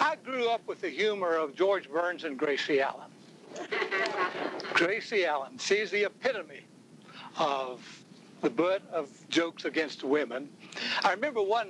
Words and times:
I 0.00 0.16
grew 0.24 0.48
up 0.48 0.66
with 0.66 0.80
the 0.80 0.88
humor 0.88 1.36
of 1.36 1.54
George 1.54 1.90
Burns 1.90 2.24
and 2.24 2.38
Gracie 2.38 2.80
Allen. 2.80 3.10
Gracie 4.72 5.26
Allen, 5.26 5.58
she's 5.58 5.90
the 5.90 6.04
epitome 6.04 6.64
of 7.38 7.86
the 8.40 8.48
butt 8.48 8.82
of 8.90 9.10
jokes 9.28 9.66
against 9.66 10.02
women. 10.02 10.48
I 11.04 11.12
remember 11.12 11.42
one 11.42 11.68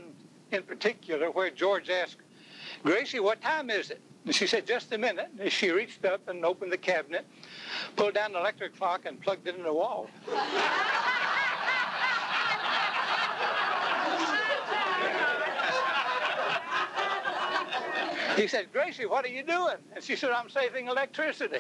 in 0.53 0.63
particular 0.63 1.31
where 1.33 1.51
George 1.51 1.91
asked, 1.91 2.19
Gracie, 2.85 3.19
what 3.19 3.43
time 3.43 3.69
is 3.69 3.91
it? 3.91 4.01
And 4.25 4.35
she 4.35 4.47
said, 4.47 4.65
just 4.67 4.93
a 4.93 4.99
minute. 4.99 5.31
And 5.41 5.51
she 5.51 5.71
reached 5.71 6.05
up 6.05 6.29
and 6.29 6.45
opened 6.45 6.71
the 6.71 6.79
cabinet, 6.79 7.27
pulled 7.97 8.15
down 8.15 8.33
the 8.33 8.39
electric 8.39 8.77
clock, 8.77 9.07
and 9.07 9.21
plugged 9.21 9.49
it 9.49 9.57
in 9.57 9.65
the 9.65 9.73
wall. 9.73 10.09
He 18.37 18.47
said, 18.47 18.73
Gracie, 18.73 19.07
what 19.07 19.25
are 19.25 19.29
you 19.29 19.43
doing? 19.43 19.77
And 19.95 20.03
she 20.03 20.17
said, 20.17 20.31
I'm 20.31 20.49
saving 20.49 20.89
electricity. 20.89 21.59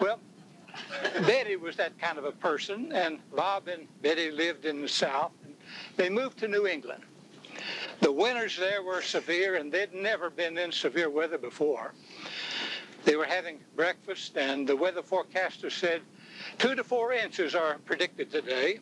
well, 0.00 0.18
Betty 1.26 1.56
was 1.56 1.76
that 1.76 1.98
kind 1.98 2.18
of 2.18 2.24
a 2.24 2.32
person, 2.32 2.92
and 2.92 3.18
Bob 3.34 3.68
and 3.68 3.86
Betty 4.02 4.30
lived 4.30 4.64
in 4.64 4.82
the 4.82 4.88
South. 4.88 5.32
And 5.44 5.54
they 5.96 6.08
moved 6.08 6.38
to 6.38 6.48
New 6.48 6.66
England. 6.66 7.02
The 8.00 8.12
winters 8.12 8.56
there 8.56 8.82
were 8.82 9.02
severe, 9.02 9.56
and 9.56 9.70
they'd 9.70 9.92
never 9.92 10.30
been 10.30 10.56
in 10.56 10.72
severe 10.72 11.10
weather 11.10 11.38
before. 11.38 11.92
They 13.04 13.16
were 13.16 13.24
having 13.24 13.60
breakfast, 13.76 14.36
and 14.36 14.66
the 14.66 14.76
weather 14.76 15.02
forecaster 15.02 15.70
said 15.70 16.02
two 16.58 16.74
to 16.74 16.84
four 16.84 17.12
inches 17.12 17.54
are 17.54 17.78
predicted 17.84 18.30
today. 18.30 18.80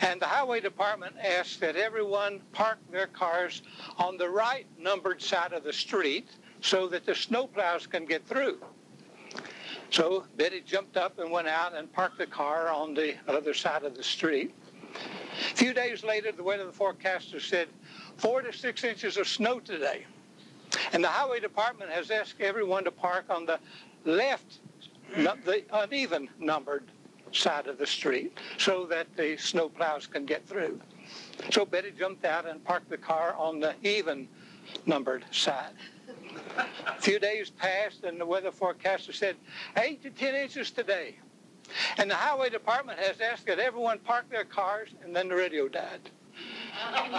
And 0.00 0.20
the 0.20 0.26
highway 0.26 0.60
department 0.60 1.16
asked 1.22 1.60
that 1.60 1.76
everyone 1.76 2.40
park 2.52 2.78
their 2.90 3.06
cars 3.06 3.62
on 3.98 4.16
the 4.16 4.28
right 4.28 4.66
numbered 4.78 5.22
side 5.22 5.52
of 5.52 5.64
the 5.64 5.72
street 5.72 6.28
so 6.60 6.86
that 6.88 7.06
the 7.06 7.12
snowplows 7.12 7.88
can 7.88 8.04
get 8.04 8.26
through. 8.26 8.58
So 9.90 10.24
Betty 10.36 10.60
jumped 10.60 10.96
up 10.96 11.18
and 11.18 11.30
went 11.30 11.48
out 11.48 11.74
and 11.74 11.92
parked 11.92 12.18
the 12.18 12.26
car 12.26 12.68
on 12.68 12.94
the 12.94 13.14
other 13.28 13.54
side 13.54 13.84
of 13.84 13.96
the 13.96 14.02
street. 14.02 14.54
A 15.52 15.54
few 15.54 15.72
days 15.72 16.02
later, 16.02 16.32
the 16.32 16.42
weather 16.42 16.70
forecaster 16.72 17.40
said 17.40 17.68
four 18.16 18.42
to 18.42 18.52
six 18.52 18.84
inches 18.84 19.16
of 19.16 19.28
snow 19.28 19.60
today. 19.60 20.04
And 20.92 21.04
the 21.04 21.08
highway 21.08 21.40
department 21.40 21.90
has 21.90 22.10
asked 22.10 22.40
everyone 22.40 22.84
to 22.84 22.90
park 22.90 23.26
on 23.30 23.46
the 23.46 23.58
left, 24.04 24.58
the 25.14 25.64
uneven 25.72 26.28
numbered 26.38 26.90
side 27.36 27.66
of 27.66 27.78
the 27.78 27.86
street 27.86 28.38
so 28.58 28.86
that 28.86 29.06
the 29.16 29.36
snow 29.36 29.68
plows 29.68 30.06
can 30.06 30.24
get 30.24 30.46
through. 30.46 30.80
So 31.50 31.64
Betty 31.64 31.92
jumped 31.96 32.24
out 32.24 32.46
and 32.46 32.64
parked 32.64 32.90
the 32.90 32.98
car 32.98 33.34
on 33.38 33.60
the 33.60 33.74
even 33.82 34.28
numbered 34.86 35.24
side. 35.30 35.74
A 36.86 37.00
few 37.00 37.18
days 37.18 37.50
passed 37.50 38.04
and 38.04 38.20
the 38.20 38.26
weather 38.26 38.50
forecaster 38.50 39.12
said 39.12 39.36
eight 39.76 40.02
to 40.02 40.10
ten 40.10 40.34
inches 40.34 40.70
today. 40.70 41.16
And 41.98 42.10
the 42.10 42.14
highway 42.14 42.50
department 42.50 42.98
has 42.98 43.20
asked 43.20 43.46
that 43.46 43.58
everyone 43.58 43.98
park 43.98 44.30
their 44.30 44.44
cars 44.44 44.90
and 45.02 45.14
then 45.14 45.28
the 45.28 45.34
radio 45.34 45.68
died. 45.68 46.10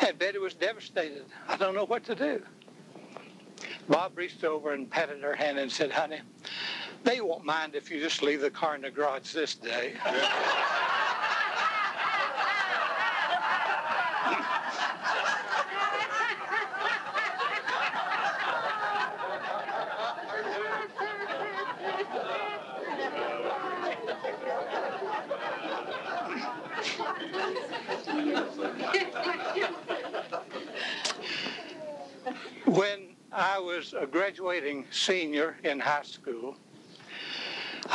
And 0.04 0.18
Betty 0.18 0.38
was 0.38 0.54
devastated. 0.54 1.26
I 1.48 1.58
don't 1.58 1.76
know 1.76 1.86
what 1.86 2.04
to 2.06 2.16
do. 2.16 2.42
Bob 3.90 4.18
reached 4.18 4.44
over 4.44 4.73
and 4.73 4.90
patted 4.90 5.22
her 5.22 5.34
hand 5.36 5.58
and 5.58 5.72
said, 5.72 5.92
honey, 5.92 6.20
they 7.03 7.22
won't 7.22 7.45
mind 7.45 7.76
if 7.76 7.90
you 7.92 8.00
just 8.00 8.22
leave 8.22 8.42
the 8.42 8.50
car 8.50 8.76
in 8.76 8.81
the 8.81 8.92
garage 8.92 9.34
this 9.34 9.56
day. 9.56 9.95
when 32.66 33.16
I 33.32 33.58
was 33.60 33.94
a 34.00 34.05
graduating 34.05 34.86
senior 34.92 35.58
in 35.64 35.80
high 35.80 36.04
school, 36.04 36.58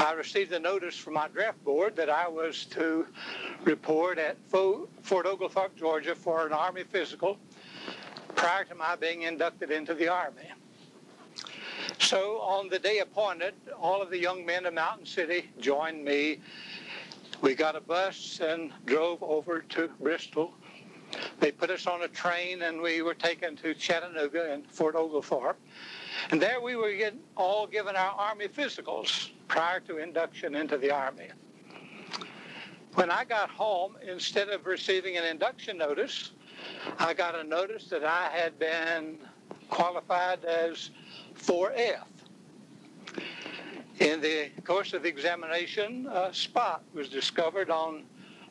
I 0.03 0.15
received 0.15 0.53
a 0.53 0.59
notice 0.59 0.97
from 0.97 1.15
my 1.15 1.29
draft 1.29 1.63
board 1.63 1.95
that 1.95 2.11
I 2.11 2.27
was 2.27 2.65
to 2.67 3.07
report 3.63 4.19
at 4.19 4.37
Fort 4.49 5.27
Oglethorpe, 5.27 5.77
Georgia 5.77 6.17
for 6.17 6.45
an 6.45 6.53
Army 6.53 6.83
physical 6.83 7.39
prior 8.35 8.65
to 8.65 8.75
my 8.75 8.97
being 8.97 9.23
inducted 9.23 9.71
into 9.71 9.95
the 9.95 10.09
Army. 10.09 10.51
So 12.01 12.41
on 12.41 12.69
the 12.69 12.81
day 12.81 12.99
appointed, 12.99 13.55
all 13.79 14.03
of 14.03 14.11
the 14.11 14.19
young 14.19 14.45
men 14.45 14.67
of 14.67 14.75
Mountain 14.75 15.07
City 15.07 15.49
joined 15.61 16.05
me. 16.05 16.41
We 17.41 17.55
got 17.55 17.77
a 17.77 17.81
bus 17.81 18.41
and 18.41 18.73
drove 18.87 19.23
over 19.23 19.61
to 19.61 19.89
Bristol. 20.01 20.53
They 21.39 21.53
put 21.53 21.71
us 21.71 21.87
on 21.87 22.03
a 22.03 22.09
train 22.09 22.63
and 22.63 22.81
we 22.81 23.03
were 23.03 23.15
taken 23.15 23.55
to 23.59 23.73
Chattanooga 23.73 24.53
and 24.53 24.67
Fort 24.67 24.97
Oglethorpe. 24.97 25.61
And 26.31 26.43
there 26.43 26.61
we 26.61 26.75
were 26.75 26.93
all 27.37 27.69
given 27.69 27.95
our 27.95 28.11
Army 28.19 28.49
physicals 28.49 29.31
prior 29.53 29.81
to 29.81 29.99
induction 29.99 30.55
into 30.55 30.79
the 30.79 30.91
Army. 30.91 31.29
When 32.95 33.11
I 33.11 33.25
got 33.25 33.51
home, 33.51 33.99
instead 34.03 34.49
of 34.49 34.65
receiving 34.65 35.19
an 35.19 35.25
induction 35.25 35.77
notice, 35.77 36.31
I 36.99 37.13
got 37.13 37.35
a 37.35 37.45
notice 37.45 37.85
that 37.91 38.03
I 38.03 38.31
had 38.31 38.59
been 38.59 39.19
qualified 39.69 40.43
as 40.47 40.89
4F. 41.35 42.05
In 44.01 44.23
the 44.23 44.49
course 44.65 44.95
of 44.95 45.03
the 45.03 45.11
examination, 45.11 46.09
a 46.11 46.33
spot 46.33 46.83
was 46.95 47.11
discovered 47.11 47.69
on 47.69 48.05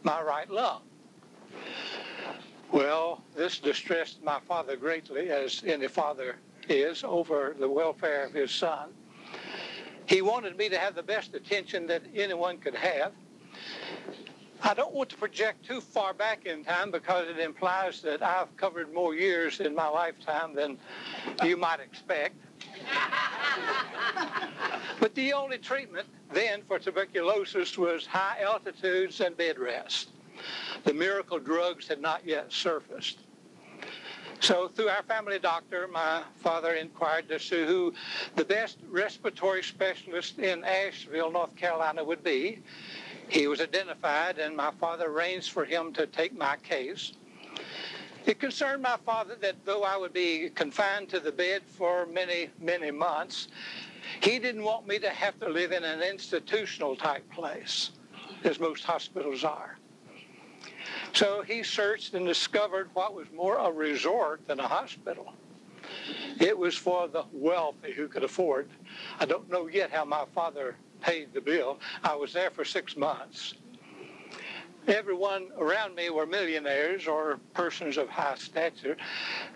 my 0.03 0.21
right 0.21 0.51
lung. 0.51 0.83
Well, 2.71 3.23
this 3.35 3.57
distressed 3.57 4.23
my 4.23 4.39
father 4.47 4.77
greatly, 4.77 5.31
as 5.31 5.63
any 5.65 5.87
father 5.87 6.35
is 6.69 7.03
over 7.03 7.55
the 7.59 7.67
welfare 7.67 8.23
of 8.23 8.33
his 8.33 8.51
son. 8.51 8.93
He 10.05 10.21
wanted 10.21 10.57
me 10.57 10.69
to 10.69 10.77
have 10.77 10.95
the 10.95 11.03
best 11.03 11.33
attention 11.33 11.87
that 11.87 12.03
anyone 12.15 12.57
could 12.57 12.75
have. 12.75 13.13
I 14.63 14.73
don't 14.73 14.93
want 14.93 15.09
to 15.09 15.15
project 15.15 15.65
too 15.65 15.81
far 15.81 16.13
back 16.13 16.45
in 16.45 16.63
time 16.63 16.91
because 16.91 17.27
it 17.27 17.39
implies 17.39 18.01
that 18.01 18.21
I've 18.21 18.55
covered 18.57 18.93
more 18.93 19.15
years 19.15 19.59
in 19.59 19.73
my 19.73 19.87
lifetime 19.87 20.53
than 20.53 20.77
you 21.43 21.57
might 21.57 21.79
expect. 21.79 22.35
but 24.99 25.15
the 25.15 25.33
only 25.33 25.57
treatment 25.57 26.07
then 26.31 26.61
for 26.67 26.77
tuberculosis 26.77 27.77
was 27.77 28.05
high 28.05 28.37
altitudes 28.43 29.19
and 29.19 29.35
bed 29.35 29.57
rest. 29.57 30.09
The 30.83 30.93
miracle 30.93 31.39
drugs 31.39 31.87
had 31.87 31.99
not 31.99 32.25
yet 32.25 32.53
surfaced. 32.53 33.19
So 34.41 34.67
through 34.67 34.89
our 34.89 35.03
family 35.03 35.37
doctor, 35.37 35.87
my 35.87 36.23
father 36.37 36.73
inquired 36.73 37.29
to 37.29 37.39
see 37.39 37.63
who 37.63 37.93
the 38.35 38.43
best 38.43 38.79
respiratory 38.89 39.61
specialist 39.61 40.39
in 40.39 40.63
Asheville, 40.63 41.31
North 41.31 41.55
Carolina 41.55 42.03
would 42.03 42.23
be. 42.23 42.63
He 43.29 43.45
was 43.45 43.61
identified, 43.61 44.39
and 44.39 44.57
my 44.57 44.71
father 44.79 45.11
arranged 45.11 45.51
for 45.51 45.63
him 45.63 45.93
to 45.93 46.07
take 46.07 46.35
my 46.35 46.57
case. 46.57 47.13
It 48.25 48.39
concerned 48.39 48.81
my 48.81 48.97
father 49.05 49.35
that 49.41 49.63
though 49.63 49.83
I 49.83 49.95
would 49.95 50.11
be 50.11 50.49
confined 50.49 51.09
to 51.09 51.19
the 51.19 51.31
bed 51.31 51.61
for 51.67 52.07
many, 52.07 52.49
many 52.59 52.89
months, 52.89 53.47
he 54.21 54.39
didn't 54.39 54.63
want 54.63 54.87
me 54.87 54.97
to 54.99 55.09
have 55.11 55.39
to 55.41 55.49
live 55.49 55.71
in 55.71 55.83
an 55.83 56.01
institutional 56.01 56.95
type 56.95 57.29
place, 57.29 57.91
as 58.43 58.59
most 58.59 58.83
hospitals 58.85 59.43
are. 59.43 59.77
So 61.13 61.41
he 61.41 61.63
searched 61.63 62.13
and 62.13 62.25
discovered 62.25 62.89
what 62.93 63.13
was 63.13 63.27
more 63.35 63.57
a 63.57 63.71
resort 63.71 64.47
than 64.47 64.59
a 64.59 64.67
hospital. 64.67 65.33
It 66.39 66.57
was 66.57 66.75
for 66.75 67.07
the 67.07 67.25
wealthy 67.31 67.91
who 67.91 68.07
could 68.07 68.23
afford. 68.23 68.69
I 69.19 69.25
don't 69.25 69.49
know 69.49 69.67
yet 69.67 69.91
how 69.91 70.05
my 70.05 70.25
father 70.33 70.75
paid 71.01 71.33
the 71.33 71.41
bill. 71.41 71.79
I 72.03 72.15
was 72.15 72.33
there 72.33 72.49
for 72.49 72.63
six 72.63 72.95
months. 72.95 73.55
Everyone 74.87 75.49
around 75.57 75.93
me 75.93 76.09
were 76.09 76.25
millionaires 76.25 77.07
or 77.07 77.39
persons 77.53 77.97
of 77.97 78.09
high 78.09 78.35
stature. 78.35 78.97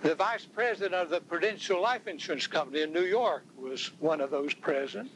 The 0.03 0.13
vice 0.13 0.45
president 0.45 0.93
of 0.93 1.09
the 1.09 1.21
Prudential 1.21 1.81
Life 1.81 2.05
Insurance 2.05 2.45
Company 2.45 2.83
in 2.83 2.93
New 2.93 3.05
York 3.05 3.43
was 3.57 3.91
one 3.99 4.21
of 4.21 4.29
those 4.29 4.53
present. 4.53 5.09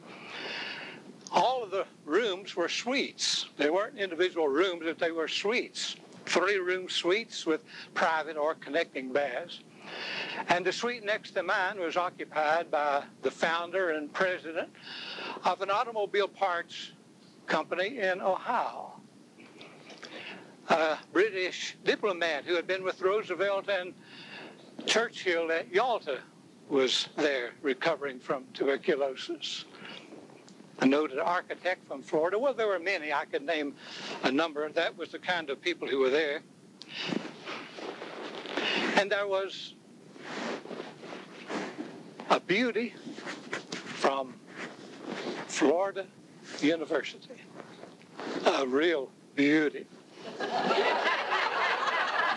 All 1.32 1.64
of 1.64 1.70
the 1.70 1.86
rooms 2.06 2.56
were 2.56 2.70
suites. 2.70 3.46
They 3.58 3.70
weren't 3.70 4.00
individual 4.00 4.48
rooms, 4.48 4.82
but 4.84 4.98
they 4.98 5.12
were 5.12 5.28
suites 5.28 5.96
three-room 6.30 6.88
suites 6.88 7.46
with 7.46 7.64
private 7.94 8.38
or 8.38 8.56
connecting 8.56 9.12
baths. 9.12 9.62
And 10.48 10.64
the 10.66 10.72
suite 10.72 11.04
next 11.04 11.32
to 11.32 11.44
mine 11.44 11.80
was 11.80 11.98
occupied 11.98 12.70
by 12.70 13.04
the 13.24 13.32
founder 13.32 13.92
and 13.92 14.14
president 14.14 14.70
of 15.44 15.62
an 15.62 15.72
automobile 15.72 16.28
parts 16.28 16.92
company 17.48 17.98
in 17.98 18.22
Ohio. 18.22 18.94
A 20.70 20.98
British 21.12 21.76
diplomat 21.84 22.46
who 22.46 22.54
had 22.54 22.68
been 22.68 22.84
with 22.84 23.02
Roosevelt 23.02 23.68
and 23.70 23.94
Churchill 24.86 25.52
at 25.52 25.74
Yalta 25.74 26.20
was 26.70 27.10
there 27.18 27.54
recovering 27.64 28.20
from 28.20 28.46
tuberculosis. 28.54 29.66
A 30.82 30.86
noted 30.86 31.20
architect 31.20 31.86
from 31.88 32.02
Florida. 32.02 32.40
Well, 32.40 32.54
there 32.54 32.68
were 32.68 32.80
many. 32.80 33.12
I 33.12 33.26
could 33.26 33.46
name 33.46 33.76
a 34.24 34.32
number. 34.32 34.68
That 34.70 34.98
was 34.98 35.10
the 35.10 35.20
kind 35.20 35.50
of 35.50 35.62
people 35.62 35.88
who 35.88 36.00
were 36.00 36.10
there. 36.10 36.42
And 38.96 39.12
there 39.12 39.28
was 39.28 39.74
a 42.30 42.40
beauty 42.40 42.94
from 43.72 44.34
Florida 45.48 46.06
University. 46.62 47.36
A 48.46 48.66
real 48.66 49.10
beauty. 49.36 49.86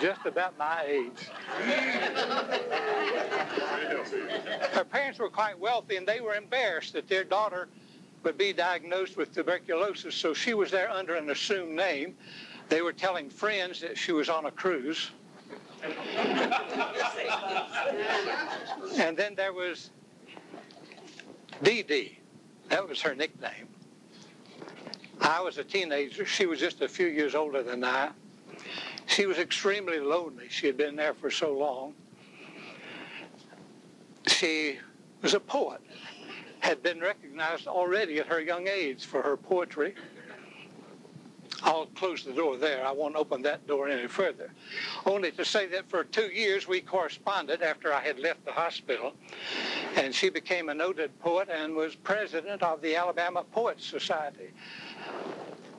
Just 0.00 0.26
about 0.26 0.58
my 0.58 0.84
age. 0.84 1.28
Her 4.72 4.84
parents 4.84 5.20
were 5.20 5.28
quite 5.28 5.58
wealthy 5.58 5.96
and 5.96 6.06
they 6.06 6.20
were 6.20 6.34
embarrassed 6.34 6.94
that 6.94 7.08
their 7.08 7.22
daughter 7.22 7.68
would 8.24 8.38
be 8.38 8.52
diagnosed 8.52 9.16
with 9.16 9.34
tuberculosis, 9.34 10.14
so 10.14 10.32
she 10.34 10.54
was 10.54 10.70
there 10.70 10.90
under 10.90 11.16
an 11.16 11.30
assumed 11.30 11.74
name. 11.74 12.14
They 12.68 12.82
were 12.82 12.92
telling 12.92 13.28
friends 13.28 13.80
that 13.80 13.98
she 13.98 14.12
was 14.12 14.28
on 14.28 14.46
a 14.46 14.50
cruise. 14.50 15.10
and 18.96 19.16
then 19.16 19.34
there 19.34 19.52
was 19.52 19.90
Dee 21.62 21.82
Dee. 21.82 22.18
That 22.68 22.88
was 22.88 23.00
her 23.02 23.14
nickname. 23.14 23.68
I 25.20 25.40
was 25.40 25.58
a 25.58 25.64
teenager. 25.64 26.24
She 26.24 26.46
was 26.46 26.58
just 26.58 26.80
a 26.82 26.88
few 26.88 27.06
years 27.06 27.34
older 27.34 27.62
than 27.62 27.84
I. 27.84 28.10
She 29.06 29.26
was 29.26 29.38
extremely 29.38 30.00
lonely. 30.00 30.48
She 30.48 30.66
had 30.66 30.76
been 30.76 30.96
there 30.96 31.14
for 31.14 31.30
so 31.30 31.52
long. 31.52 31.94
She 34.26 34.78
was 35.20 35.34
a 35.34 35.40
poet, 35.40 35.80
had 36.62 36.82
been 36.82 37.00
recognized 37.00 37.66
already 37.66 38.20
at 38.20 38.26
her 38.26 38.40
young 38.40 38.68
age 38.68 39.04
for 39.04 39.20
her 39.20 39.36
poetry. 39.36 39.94
I'll 41.64 41.86
close 41.86 42.24
the 42.24 42.32
door 42.32 42.56
there. 42.56 42.86
I 42.86 42.92
won't 42.92 43.16
open 43.16 43.42
that 43.42 43.66
door 43.66 43.88
any 43.88 44.06
further. 44.06 44.50
Only 45.04 45.32
to 45.32 45.44
say 45.44 45.66
that 45.66 45.88
for 45.88 46.04
two 46.04 46.28
years 46.28 46.66
we 46.66 46.80
corresponded 46.80 47.62
after 47.62 47.92
I 47.92 48.00
had 48.00 48.18
left 48.18 48.44
the 48.44 48.52
hospital. 48.52 49.12
And 49.96 50.14
she 50.14 50.30
became 50.30 50.68
a 50.68 50.74
noted 50.74 51.16
poet 51.20 51.48
and 51.48 51.74
was 51.74 51.96
president 51.96 52.62
of 52.62 52.80
the 52.80 52.94
Alabama 52.96 53.44
Poets 53.52 53.84
Society. 53.84 54.52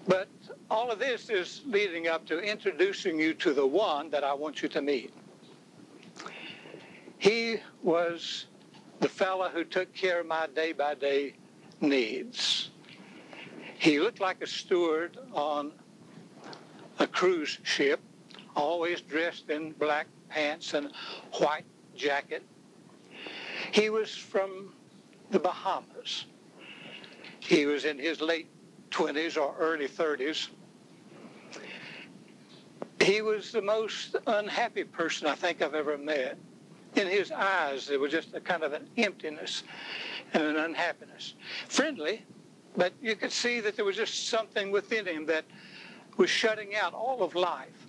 But 0.05 0.27
all 0.69 0.91
of 0.91 0.99
this 0.99 1.29
is 1.29 1.61
leading 1.65 2.07
up 2.07 2.25
to 2.27 2.39
introducing 2.39 3.17
you 3.17 3.33
to 3.35 3.53
the 3.53 3.65
one 3.65 4.09
that 4.09 4.23
I 4.23 4.33
want 4.33 4.61
you 4.61 4.67
to 4.69 4.81
meet. 4.81 5.13
He 7.17 7.57
was 7.81 8.47
the 9.03 9.09
fellow 9.09 9.49
who 9.49 9.65
took 9.65 9.93
care 9.93 10.21
of 10.21 10.25
my 10.27 10.47
day 10.55 10.71
by 10.71 10.95
day 10.95 11.33
needs. 11.81 12.69
He 13.77 13.99
looked 13.99 14.21
like 14.21 14.41
a 14.41 14.47
steward 14.47 15.17
on 15.33 15.73
a 16.99 17.05
cruise 17.05 17.59
ship, 17.63 17.99
always 18.55 19.01
dressed 19.01 19.49
in 19.49 19.73
black 19.73 20.07
pants 20.29 20.73
and 20.73 20.89
white 21.33 21.65
jacket. 21.97 22.43
He 23.73 23.89
was 23.89 24.15
from 24.15 24.73
the 25.31 25.39
Bahamas. 25.39 26.27
He 27.41 27.65
was 27.65 27.83
in 27.83 27.99
his 27.99 28.21
late 28.21 28.47
20s 28.91 29.35
or 29.35 29.53
early 29.59 29.89
30s. 29.89 30.47
He 33.01 33.21
was 33.21 33.51
the 33.51 33.61
most 33.61 34.15
unhappy 34.27 34.85
person 34.85 35.27
I 35.27 35.35
think 35.35 35.61
I've 35.61 35.75
ever 35.75 35.97
met. 35.97 36.37
In 36.95 37.07
his 37.07 37.31
eyes, 37.31 37.87
there 37.87 37.99
was 37.99 38.11
just 38.11 38.33
a 38.33 38.39
kind 38.39 38.63
of 38.63 38.73
an 38.73 38.87
emptiness 38.97 39.63
and 40.33 40.43
an 40.43 40.57
unhappiness. 40.57 41.33
Friendly, 41.67 42.23
but 42.75 42.93
you 43.01 43.15
could 43.15 43.31
see 43.31 43.59
that 43.61 43.75
there 43.75 43.85
was 43.85 43.95
just 43.95 44.29
something 44.29 44.71
within 44.71 45.05
him 45.05 45.25
that 45.27 45.45
was 46.17 46.29
shutting 46.29 46.75
out 46.75 46.93
all 46.93 47.23
of 47.23 47.35
life. 47.35 47.87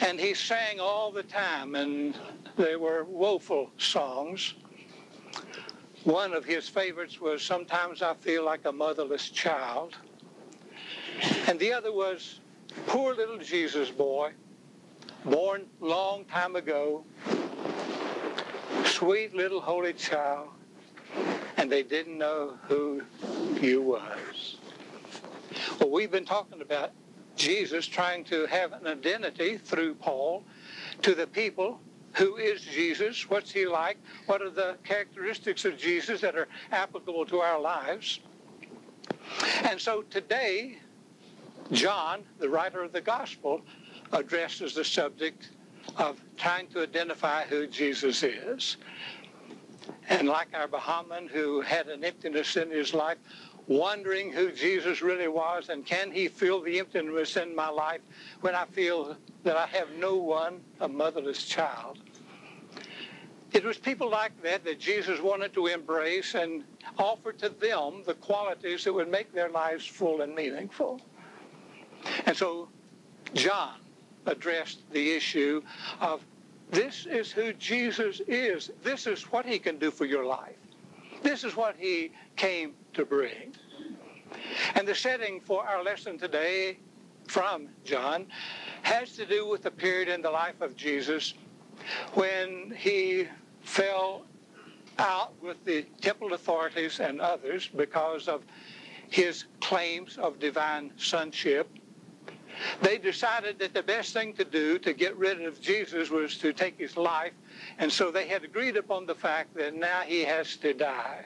And 0.00 0.18
he 0.18 0.34
sang 0.34 0.80
all 0.80 1.12
the 1.12 1.22
time, 1.22 1.74
and 1.74 2.16
they 2.56 2.76
were 2.76 3.04
woeful 3.04 3.70
songs. 3.76 4.54
One 6.04 6.32
of 6.32 6.44
his 6.44 6.68
favorites 6.68 7.20
was 7.20 7.42
Sometimes 7.42 8.02
I 8.02 8.14
Feel 8.14 8.44
Like 8.44 8.64
a 8.64 8.72
Motherless 8.72 9.28
Child. 9.28 9.96
And 11.46 11.58
the 11.58 11.72
other 11.72 11.92
was 11.92 12.40
Poor 12.86 13.14
Little 13.14 13.38
Jesus 13.38 13.90
Boy, 13.90 14.32
born 15.24 15.66
long 15.80 16.24
time 16.24 16.56
ago, 16.56 17.04
sweet 18.92 19.34
little 19.34 19.60
holy 19.60 19.94
child, 19.94 20.48
and 21.56 21.72
they 21.72 21.82
didn't 21.82 22.18
know 22.18 22.58
who 22.68 23.02
you 23.60 23.80
was. 23.80 24.58
Well, 25.80 25.90
we've 25.90 26.10
been 26.10 26.26
talking 26.26 26.60
about 26.60 26.92
Jesus 27.34 27.86
trying 27.86 28.24
to 28.24 28.44
have 28.46 28.72
an 28.74 28.86
identity 28.86 29.56
through 29.56 29.94
Paul 29.94 30.44
to 31.00 31.14
the 31.14 31.26
people. 31.26 31.80
Who 32.14 32.36
is 32.36 32.60
Jesus? 32.60 33.30
What's 33.30 33.50
he 33.50 33.66
like? 33.66 33.96
What 34.26 34.42
are 34.42 34.50
the 34.50 34.76
characteristics 34.84 35.64
of 35.64 35.78
Jesus 35.78 36.20
that 36.20 36.36
are 36.36 36.48
applicable 36.70 37.24
to 37.26 37.38
our 37.38 37.58
lives? 37.58 38.20
And 39.62 39.80
so 39.80 40.02
today, 40.02 40.78
John, 41.70 42.24
the 42.38 42.48
writer 42.50 42.82
of 42.82 42.92
the 42.92 43.00
gospel, 43.00 43.62
addresses 44.12 44.74
the 44.74 44.84
subject 44.84 45.48
of 45.96 46.20
trying 46.36 46.68
to 46.68 46.82
identify 46.82 47.44
who 47.44 47.66
Jesus 47.66 48.22
is. 48.22 48.76
And 50.08 50.28
like 50.28 50.48
our 50.54 50.68
Bahamian 50.68 51.28
who 51.28 51.60
had 51.60 51.88
an 51.88 52.04
emptiness 52.04 52.56
in 52.56 52.70
his 52.70 52.94
life, 52.94 53.18
wondering 53.66 54.32
who 54.32 54.50
Jesus 54.52 55.02
really 55.02 55.28
was 55.28 55.68
and 55.68 55.86
can 55.86 56.10
he 56.10 56.28
fill 56.28 56.60
the 56.60 56.78
emptiness 56.78 57.36
in 57.36 57.54
my 57.54 57.68
life 57.68 58.00
when 58.40 58.54
I 58.54 58.64
feel 58.66 59.16
that 59.44 59.56
I 59.56 59.66
have 59.66 59.88
no 59.98 60.16
one, 60.16 60.60
a 60.80 60.88
motherless 60.88 61.44
child. 61.44 61.98
It 63.52 63.64
was 63.64 63.76
people 63.76 64.08
like 64.08 64.40
that 64.42 64.64
that 64.64 64.80
Jesus 64.80 65.20
wanted 65.20 65.52
to 65.54 65.66
embrace 65.66 66.34
and 66.34 66.64
offer 66.98 67.32
to 67.34 67.50
them 67.50 68.02
the 68.06 68.14
qualities 68.14 68.84
that 68.84 68.92
would 68.92 69.10
make 69.10 69.32
their 69.32 69.50
lives 69.50 69.86
full 69.86 70.22
and 70.22 70.34
meaningful. 70.34 71.00
And 72.26 72.36
so 72.36 72.68
John 73.34 73.81
addressed 74.26 74.80
the 74.92 75.10
issue 75.12 75.62
of 76.00 76.24
this 76.70 77.06
is 77.06 77.30
who 77.30 77.52
Jesus 77.52 78.20
is. 78.26 78.70
This 78.82 79.06
is 79.06 79.24
what 79.30 79.44
he 79.44 79.58
can 79.58 79.78
do 79.78 79.90
for 79.90 80.06
your 80.06 80.24
life. 80.24 80.56
This 81.22 81.44
is 81.44 81.54
what 81.54 81.76
he 81.78 82.12
came 82.36 82.72
to 82.94 83.04
bring. 83.04 83.54
And 84.74 84.88
the 84.88 84.94
setting 84.94 85.40
for 85.40 85.66
our 85.66 85.82
lesson 85.84 86.18
today 86.18 86.78
from 87.28 87.68
John 87.84 88.26
has 88.82 89.12
to 89.16 89.26
do 89.26 89.46
with 89.46 89.62
the 89.62 89.70
period 89.70 90.08
in 90.08 90.22
the 90.22 90.30
life 90.30 90.60
of 90.60 90.74
Jesus 90.76 91.34
when 92.14 92.74
he 92.76 93.28
fell 93.60 94.24
out 94.98 95.34
with 95.42 95.62
the 95.64 95.82
temple 96.00 96.32
authorities 96.34 97.00
and 97.00 97.20
others 97.20 97.68
because 97.76 98.28
of 98.28 98.42
his 99.08 99.44
claims 99.60 100.18
of 100.18 100.38
divine 100.38 100.90
sonship. 100.96 101.68
They 102.80 102.98
decided 102.98 103.58
that 103.58 103.74
the 103.74 103.82
best 103.82 104.12
thing 104.12 104.34
to 104.34 104.44
do 104.44 104.78
to 104.80 104.92
get 104.92 105.16
rid 105.16 105.42
of 105.42 105.60
Jesus 105.60 106.10
was 106.10 106.36
to 106.38 106.52
take 106.52 106.78
his 106.78 106.96
life, 106.96 107.32
and 107.78 107.90
so 107.90 108.10
they 108.10 108.28
had 108.28 108.44
agreed 108.44 108.76
upon 108.76 109.06
the 109.06 109.14
fact 109.14 109.54
that 109.54 109.74
now 109.74 110.00
he 110.02 110.22
has 110.24 110.56
to 110.58 110.74
die. 110.74 111.24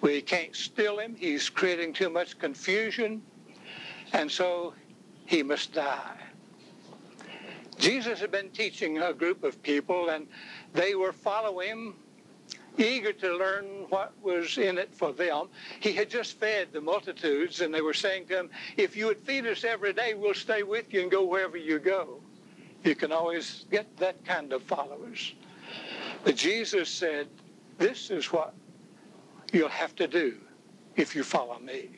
We 0.00 0.22
can't 0.22 0.54
steal 0.54 0.98
him. 0.98 1.16
He's 1.16 1.48
creating 1.48 1.92
too 1.92 2.10
much 2.10 2.38
confusion. 2.38 3.22
And 4.12 4.30
so 4.30 4.74
he 5.26 5.42
must 5.42 5.72
die. 5.72 6.16
Jesus 7.78 8.20
had 8.20 8.30
been 8.30 8.50
teaching 8.50 8.98
a 8.98 9.12
group 9.12 9.44
of 9.44 9.62
people, 9.62 10.08
and 10.08 10.26
they 10.72 10.94
were 10.94 11.12
following 11.12 11.68
him, 11.68 11.94
eager 12.78 13.12
to 13.12 13.36
learn 13.36 13.64
what 13.88 14.12
was 14.22 14.58
in 14.58 14.78
it 14.78 14.94
for 14.94 15.12
them. 15.12 15.48
He 15.80 15.92
had 15.92 16.10
just 16.10 16.38
fed 16.38 16.68
the 16.72 16.80
multitudes, 16.80 17.60
and 17.60 17.72
they 17.72 17.80
were 17.80 17.94
saying 17.94 18.26
to 18.26 18.40
him, 18.40 18.50
If 18.76 18.96
you 18.96 19.06
would 19.06 19.18
feed 19.18 19.46
us 19.46 19.64
every 19.64 19.92
day, 19.92 20.14
we'll 20.14 20.34
stay 20.34 20.62
with 20.62 20.92
you 20.92 21.02
and 21.02 21.10
go 21.10 21.24
wherever 21.24 21.56
you 21.56 21.78
go. 21.78 22.20
You 22.84 22.94
can 22.94 23.12
always 23.12 23.66
get 23.70 23.96
that 23.98 24.24
kind 24.24 24.52
of 24.52 24.62
followers. 24.62 25.34
But 26.24 26.36
Jesus 26.36 26.88
said, 26.88 27.28
This 27.78 28.10
is 28.10 28.32
what 28.32 28.54
you'll 29.52 29.68
have 29.68 29.94
to 29.96 30.06
do 30.06 30.36
if 30.96 31.14
you 31.14 31.24
follow 31.24 31.58
me. 31.58 31.90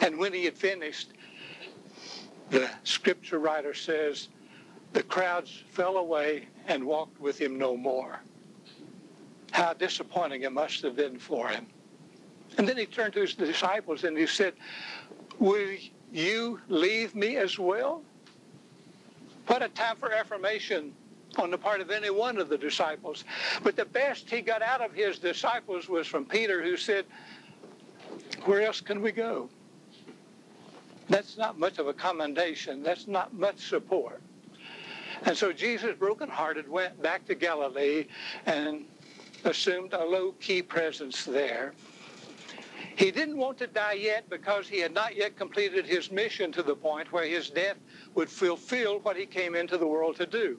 And 0.00 0.18
when 0.18 0.32
he 0.32 0.44
had 0.44 0.56
finished, 0.56 1.12
the 2.50 2.68
scripture 2.84 3.38
writer 3.38 3.74
says, 3.74 4.28
the 4.92 5.02
crowds 5.02 5.62
fell 5.70 5.96
away 5.96 6.48
and 6.66 6.84
walked 6.84 7.18
with 7.20 7.40
him 7.40 7.58
no 7.58 7.76
more. 7.76 8.20
How 9.52 9.74
disappointing 9.74 10.42
it 10.42 10.52
must 10.52 10.82
have 10.82 10.96
been 10.96 11.18
for 11.18 11.48
him. 11.48 11.66
And 12.58 12.68
then 12.68 12.76
he 12.76 12.86
turned 12.86 13.14
to 13.14 13.20
his 13.20 13.34
disciples 13.34 14.04
and 14.04 14.16
he 14.16 14.26
said, 14.26 14.54
Will 15.38 15.76
you 16.10 16.60
leave 16.68 17.14
me 17.14 17.36
as 17.36 17.58
well? 17.58 18.02
What 19.46 19.62
a 19.62 19.68
time 19.68 19.96
for 19.96 20.12
affirmation 20.12 20.94
on 21.36 21.50
the 21.50 21.58
part 21.58 21.80
of 21.80 21.90
any 21.90 22.10
one 22.10 22.38
of 22.38 22.48
the 22.48 22.58
disciples. 22.58 23.24
But 23.62 23.76
the 23.76 23.84
best 23.84 24.28
he 24.28 24.40
got 24.40 24.62
out 24.62 24.80
of 24.80 24.92
his 24.92 25.18
disciples 25.18 25.88
was 25.88 26.06
from 26.06 26.24
Peter, 26.24 26.62
who 26.62 26.76
said, 26.76 27.04
Where 28.44 28.62
else 28.62 28.80
can 28.80 29.00
we 29.02 29.12
go? 29.12 29.48
That's 31.08 31.36
not 31.36 31.58
much 31.58 31.78
of 31.78 31.88
a 31.88 31.92
commendation. 31.92 32.82
That's 32.82 33.06
not 33.06 33.34
much 33.34 33.68
support. 33.68 34.22
And 35.24 35.36
so 35.36 35.52
Jesus, 35.52 35.96
brokenhearted, 35.98 36.68
went 36.68 37.00
back 37.02 37.26
to 37.26 37.34
Galilee 37.34 38.06
and 38.46 38.86
assumed 39.44 39.92
a 39.92 40.04
low-key 40.04 40.62
presence 40.62 41.24
there. 41.24 41.72
He 42.94 43.10
didn't 43.10 43.38
want 43.38 43.58
to 43.58 43.66
die 43.66 43.94
yet 43.94 44.28
because 44.28 44.68
he 44.68 44.78
had 44.78 44.92
not 44.92 45.16
yet 45.16 45.36
completed 45.36 45.86
his 45.86 46.10
mission 46.10 46.52
to 46.52 46.62
the 46.62 46.74
point 46.74 47.10
where 47.10 47.26
his 47.26 47.48
death 47.48 47.76
would 48.14 48.28
fulfill 48.28 48.98
what 49.00 49.16
he 49.16 49.24
came 49.24 49.54
into 49.54 49.78
the 49.78 49.86
world 49.86 50.16
to 50.16 50.26
do. 50.26 50.58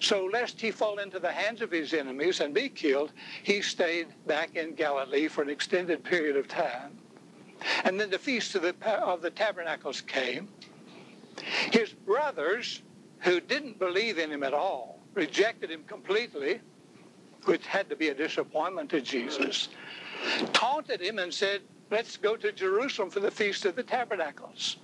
So 0.00 0.24
lest 0.26 0.60
he 0.60 0.70
fall 0.70 0.98
into 0.98 1.18
the 1.18 1.32
hands 1.32 1.60
of 1.60 1.70
his 1.70 1.92
enemies 1.92 2.40
and 2.40 2.54
be 2.54 2.68
killed, 2.68 3.12
he 3.42 3.62
stayed 3.62 4.08
back 4.26 4.54
in 4.54 4.74
Galilee 4.74 5.28
for 5.28 5.42
an 5.42 5.50
extended 5.50 6.04
period 6.04 6.36
of 6.36 6.46
time. 6.46 6.98
And 7.84 7.98
then 7.98 8.10
the 8.10 8.18
Feast 8.18 8.54
of 8.54 8.62
the, 8.62 8.74
of 9.02 9.22
the 9.22 9.30
Tabernacles 9.30 10.00
came. 10.00 10.48
His 11.72 11.92
brothers, 11.92 12.82
who 13.20 13.40
didn't 13.40 13.78
believe 13.78 14.18
in 14.18 14.30
him 14.30 14.42
at 14.42 14.54
all, 14.54 15.00
rejected 15.14 15.70
him 15.70 15.84
completely, 15.84 16.60
which 17.44 17.66
had 17.66 17.88
to 17.90 17.96
be 17.96 18.08
a 18.08 18.14
disappointment 18.14 18.90
to 18.90 19.00
Jesus, 19.00 19.68
taunted 20.52 21.00
him 21.00 21.18
and 21.18 21.32
said, 21.32 21.60
let's 21.90 22.16
go 22.16 22.36
to 22.36 22.52
Jerusalem 22.52 23.10
for 23.10 23.20
the 23.20 23.30
Feast 23.30 23.64
of 23.64 23.76
the 23.76 23.82
Tabernacles. 23.82 24.76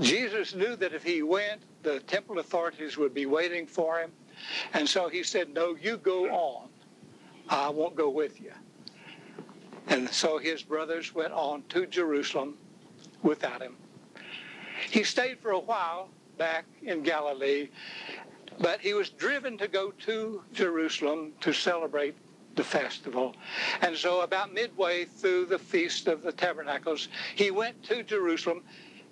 Jesus 0.00 0.54
knew 0.54 0.76
that 0.76 0.92
if 0.92 1.02
he 1.02 1.22
went, 1.22 1.62
the 1.82 2.00
temple 2.00 2.38
authorities 2.38 2.96
would 2.96 3.14
be 3.14 3.26
waiting 3.26 3.66
for 3.66 3.98
him. 4.00 4.10
And 4.72 4.88
so 4.88 5.08
he 5.08 5.22
said, 5.22 5.54
no, 5.54 5.76
you 5.76 5.96
go 5.96 6.26
on. 6.26 6.68
I 7.48 7.68
won't 7.68 7.94
go 7.94 8.08
with 8.08 8.40
you. 8.40 8.52
And 9.88 10.08
so 10.08 10.38
his 10.38 10.62
brothers 10.62 11.14
went 11.14 11.32
on 11.32 11.62
to 11.68 11.86
Jerusalem 11.86 12.56
without 13.22 13.62
him. 13.62 13.76
He 14.90 15.04
stayed 15.04 15.38
for 15.38 15.52
a 15.52 15.58
while 15.58 16.08
back 16.38 16.64
in 16.82 17.02
Galilee, 17.02 17.68
but 18.58 18.80
he 18.80 18.94
was 18.94 19.10
driven 19.10 19.58
to 19.58 19.68
go 19.68 19.92
to 20.06 20.42
Jerusalem 20.52 21.32
to 21.40 21.52
celebrate 21.52 22.14
the 22.56 22.64
festival. 22.64 23.34
And 23.82 23.96
so 23.96 24.22
about 24.22 24.52
midway 24.52 25.04
through 25.04 25.46
the 25.46 25.58
Feast 25.58 26.06
of 26.06 26.22
the 26.22 26.32
Tabernacles, 26.32 27.08
he 27.34 27.50
went 27.50 27.82
to 27.84 28.02
Jerusalem, 28.02 28.62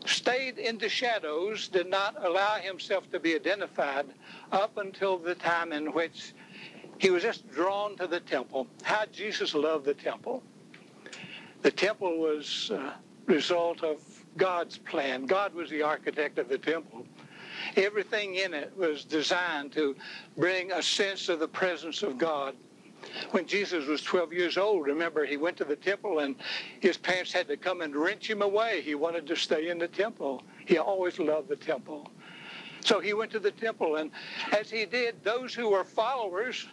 stayed 0.07 0.59
in 0.59 0.79
the 0.79 0.89
shadows, 0.89 1.69
did 1.69 1.89
not 1.89 2.15
allow 2.25 2.57
himself 2.57 3.11
to 3.11 3.21
be 3.21 3.35
identified 3.35 4.07
up 4.53 4.77
until 4.79 5.19
the 5.19 5.35
time 5.35 5.73
in 5.73 5.93
which 5.93 6.35
he 6.99 7.11
was 7.11 7.23
just 7.23 7.51
drawn 7.51 7.97
to 7.97 8.07
the 8.07 8.21
temple. 8.21 8.69
How 8.83 9.07
Jesus 9.07 9.55
loved 9.55 9.87
the 9.87 9.95
temple. 9.95 10.43
The 11.63 11.71
temple 11.71 12.19
was 12.19 12.71
a 12.73 12.95
result 13.27 13.83
of 13.83 13.99
God's 14.37 14.79
plan. 14.79 15.27
God 15.27 15.55
was 15.55 15.69
the 15.71 15.83
architect 15.83 16.39
of 16.39 16.49
the 16.49 16.59
temple. 16.59 17.07
Everything 17.77 18.35
in 18.37 18.55
it 18.55 18.73
was 18.77 19.05
designed 19.05 19.73
to 19.73 19.97
bring 20.37 20.73
a 20.73 20.83
sense 20.83 21.29
of 21.29 21.41
the 21.41 21.49
presence 21.49 22.03
of 22.03 22.19
God. 22.19 22.55
When 23.33 23.47
Jesus 23.47 23.87
was 23.87 24.03
12 24.03 24.33
years 24.33 24.57
old, 24.57 24.87
remember, 24.87 25.25
he 25.25 25.37
went 25.37 25.57
to 25.57 25.65
the 25.65 25.77
temple 25.77 26.21
and 26.21 26.37
his 26.81 26.97
parents 26.97 27.33
had 27.33 27.49
to 27.49 27.57
come 27.57 27.81
and 27.81 27.97
wrench 27.97 28.31
him 28.31 28.43
away. 28.43 28.81
He 28.83 28.95
wanted 28.95 29.27
to 29.27 29.37
stay 29.37 29.69
in 29.69 29.79
the 29.79 29.89
temple. 29.89 30.43
He 30.67 30.79
always 30.79 31.19
loved 31.19 31.49
the 31.49 31.57
temple. 31.57 32.11
So 32.85 33.01
he 33.01 33.15
went 33.15 33.31
to 33.33 33.39
the 33.39 33.53
temple, 33.53 33.97
and 33.97 34.11
as 34.53 34.69
he 34.69 34.87
did, 34.87 35.23
those 35.23 35.55
who 35.55 35.71
were 35.71 35.85
followers 35.85 36.67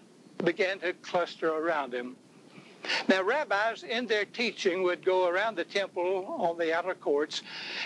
began 0.43 0.79
to 0.79 0.93
cluster 0.93 1.49
around 1.49 1.93
him. 1.93 2.15
Now, 3.07 3.23
rabbis 3.23 3.83
in 3.83 4.05
their 4.07 4.25
teaching 4.25 4.83
would 4.83 5.03
go 5.03 5.27
around 5.27 5.55
the 5.55 5.63
temple 5.63 6.25
on 6.39 6.57
the 6.57 6.73
outer 6.73 6.93
courts, 6.93 7.41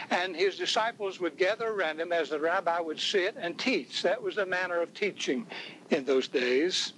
and 0.09 0.35
his 0.35 0.57
disciples 0.57 1.19
would 1.19 1.37
gather 1.37 1.69
around 1.69 1.99
him 1.99 2.11
as 2.11 2.29
the 2.29 2.39
rabbi 2.39 2.79
would 2.79 2.99
sit 2.99 3.35
and 3.39 3.57
teach. 3.57 4.01
That 4.03 4.21
was 4.21 4.35
the 4.35 4.45
manner 4.45 4.81
of 4.81 4.93
teaching 4.93 5.47
in 5.89 6.05
those 6.05 6.27
days. 6.27 6.93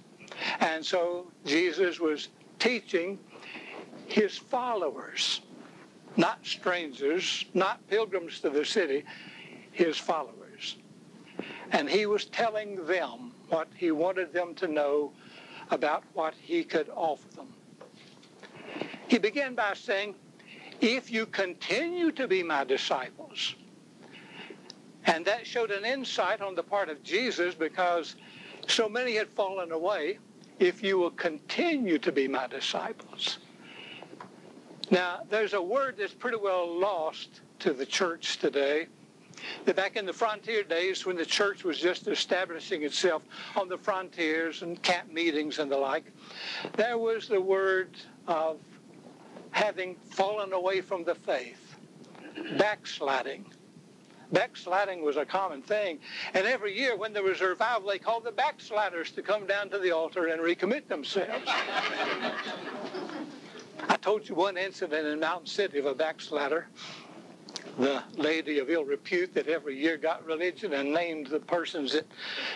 And 0.60 0.84
so 0.84 1.26
Jesus 1.44 2.00
was 2.00 2.28
teaching 2.58 3.18
his 4.06 4.36
followers, 4.36 5.40
not 6.16 6.44
strangers, 6.44 7.44
not 7.54 7.86
pilgrims 7.88 8.40
to 8.40 8.50
the 8.50 8.64
city, 8.64 9.04
his 9.72 9.96
followers. 9.96 10.76
And 11.72 11.88
he 11.88 12.06
was 12.06 12.26
telling 12.26 12.86
them 12.86 13.32
what 13.48 13.68
he 13.74 13.90
wanted 13.90 14.32
them 14.32 14.54
to 14.56 14.68
know 14.68 15.12
about 15.70 16.04
what 16.14 16.34
he 16.34 16.62
could 16.64 16.88
offer 16.94 17.28
them. 17.34 17.55
He 19.08 19.18
began 19.18 19.54
by 19.54 19.74
saying, 19.74 20.14
if 20.80 21.10
you 21.10 21.26
continue 21.26 22.10
to 22.12 22.28
be 22.28 22.42
my 22.42 22.64
disciples, 22.64 23.54
and 25.06 25.24
that 25.24 25.46
showed 25.46 25.70
an 25.70 25.84
insight 25.84 26.40
on 26.40 26.54
the 26.54 26.62
part 26.62 26.88
of 26.88 27.02
Jesus 27.02 27.54
because 27.54 28.16
so 28.66 28.88
many 28.88 29.14
had 29.14 29.28
fallen 29.28 29.72
away. 29.72 30.18
If 30.58 30.82
you 30.82 30.98
will 30.98 31.10
continue 31.10 31.98
to 31.98 32.10
be 32.10 32.26
my 32.26 32.46
disciples. 32.46 33.38
Now, 34.90 35.20
there's 35.28 35.52
a 35.52 35.60
word 35.60 35.96
that's 35.98 36.14
pretty 36.14 36.38
well 36.38 36.78
lost 36.78 37.40
to 37.60 37.72
the 37.72 37.86
church 37.86 38.38
today. 38.38 38.86
That 39.66 39.76
back 39.76 39.96
in 39.96 40.06
the 40.06 40.12
frontier 40.12 40.62
days, 40.62 41.04
when 41.04 41.16
the 41.16 41.26
church 41.26 41.62
was 41.62 41.78
just 41.78 42.08
establishing 42.08 42.84
itself 42.84 43.22
on 43.54 43.68
the 43.68 43.76
frontiers 43.76 44.62
and 44.62 44.82
camp 44.82 45.12
meetings 45.12 45.58
and 45.58 45.70
the 45.70 45.76
like, 45.76 46.04
there 46.76 46.96
was 46.96 47.28
the 47.28 47.40
word 47.40 47.90
of 48.26 48.58
having 49.56 49.96
fallen 50.10 50.52
away 50.52 50.82
from 50.82 51.02
the 51.02 51.14
faith, 51.14 51.76
backsliding. 52.58 53.46
Backsliding 54.30 55.02
was 55.02 55.16
a 55.16 55.24
common 55.24 55.62
thing. 55.62 55.98
And 56.34 56.46
every 56.46 56.76
year 56.76 56.94
when 56.94 57.14
there 57.14 57.22
was 57.22 57.40
a 57.40 57.46
revival, 57.46 57.88
they 57.88 57.98
called 57.98 58.24
the 58.24 58.32
backsliders 58.32 59.12
to 59.12 59.22
come 59.22 59.46
down 59.46 59.70
to 59.70 59.78
the 59.78 59.92
altar 59.92 60.26
and 60.26 60.42
recommit 60.42 60.88
themselves. 60.88 61.44
I 63.88 63.96
told 64.02 64.28
you 64.28 64.34
one 64.34 64.58
incident 64.58 65.06
in 65.06 65.18
Mountain 65.20 65.46
City 65.46 65.78
of 65.78 65.86
a 65.86 65.94
backslider. 65.94 66.68
The 67.78 68.02
lady 68.16 68.58
of 68.58 68.68
ill 68.68 68.84
repute 68.84 69.32
that 69.34 69.48
every 69.48 69.78
year 69.78 69.96
got 69.96 70.26
religion 70.26 70.74
and 70.74 70.92
named 70.92 71.28
the 71.28 71.40
persons 71.40 71.92
that 71.92 72.06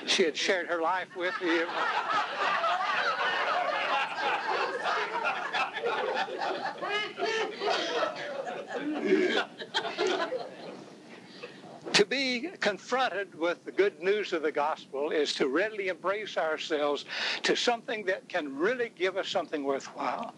she 0.07 0.25
had 0.25 0.37
shared 0.37 0.67
her 0.67 0.83
life 0.83 1.09
with. 1.17 1.33
To 11.93 12.07
be 12.07 12.49
confronted 12.61 13.39
with 13.39 13.65
the 13.65 13.73
good 13.73 14.01
news 14.03 14.33
of 14.33 14.43
the 14.43 14.53
gospel 14.53 15.11
is 15.11 15.35
to 15.35 15.49
readily 15.49 15.89
embrace 15.89 16.37
ourselves 16.37 17.05
to 17.43 17.55
something 17.57 18.05
that 18.07 18.29
can 18.29 18.57
really 18.57 18.91
give 18.97 19.17
us 19.17 19.29
something 19.29 19.65
worthwhile. 19.65 20.35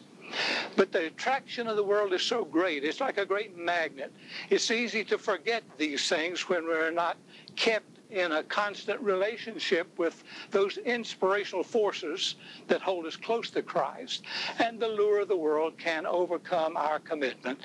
But 0.76 0.92
the 0.92 1.06
attraction 1.06 1.66
of 1.66 1.76
the 1.76 1.84
world 1.84 2.12
is 2.14 2.22
so 2.22 2.44
great. 2.44 2.84
It's 2.84 3.00
like 3.00 3.18
a 3.18 3.26
great 3.26 3.56
magnet. 3.56 4.12
It's 4.50 4.70
easy 4.70 5.04
to 5.04 5.18
forget 5.18 5.62
these 5.76 6.08
things 6.08 6.48
when 6.48 6.64
we're 6.64 6.90
not 6.90 7.16
kept 7.54 7.91
in 8.12 8.32
a 8.32 8.42
constant 8.42 9.00
relationship 9.00 9.98
with 9.98 10.22
those 10.50 10.76
inspirational 10.78 11.64
forces 11.64 12.36
that 12.68 12.80
hold 12.82 13.06
us 13.06 13.16
close 13.16 13.50
to 13.50 13.62
Christ. 13.62 14.24
And 14.58 14.78
the 14.78 14.88
lure 14.88 15.20
of 15.20 15.28
the 15.28 15.36
world 15.36 15.78
can 15.78 16.06
overcome 16.06 16.76
our 16.76 16.98
commitment. 16.98 17.60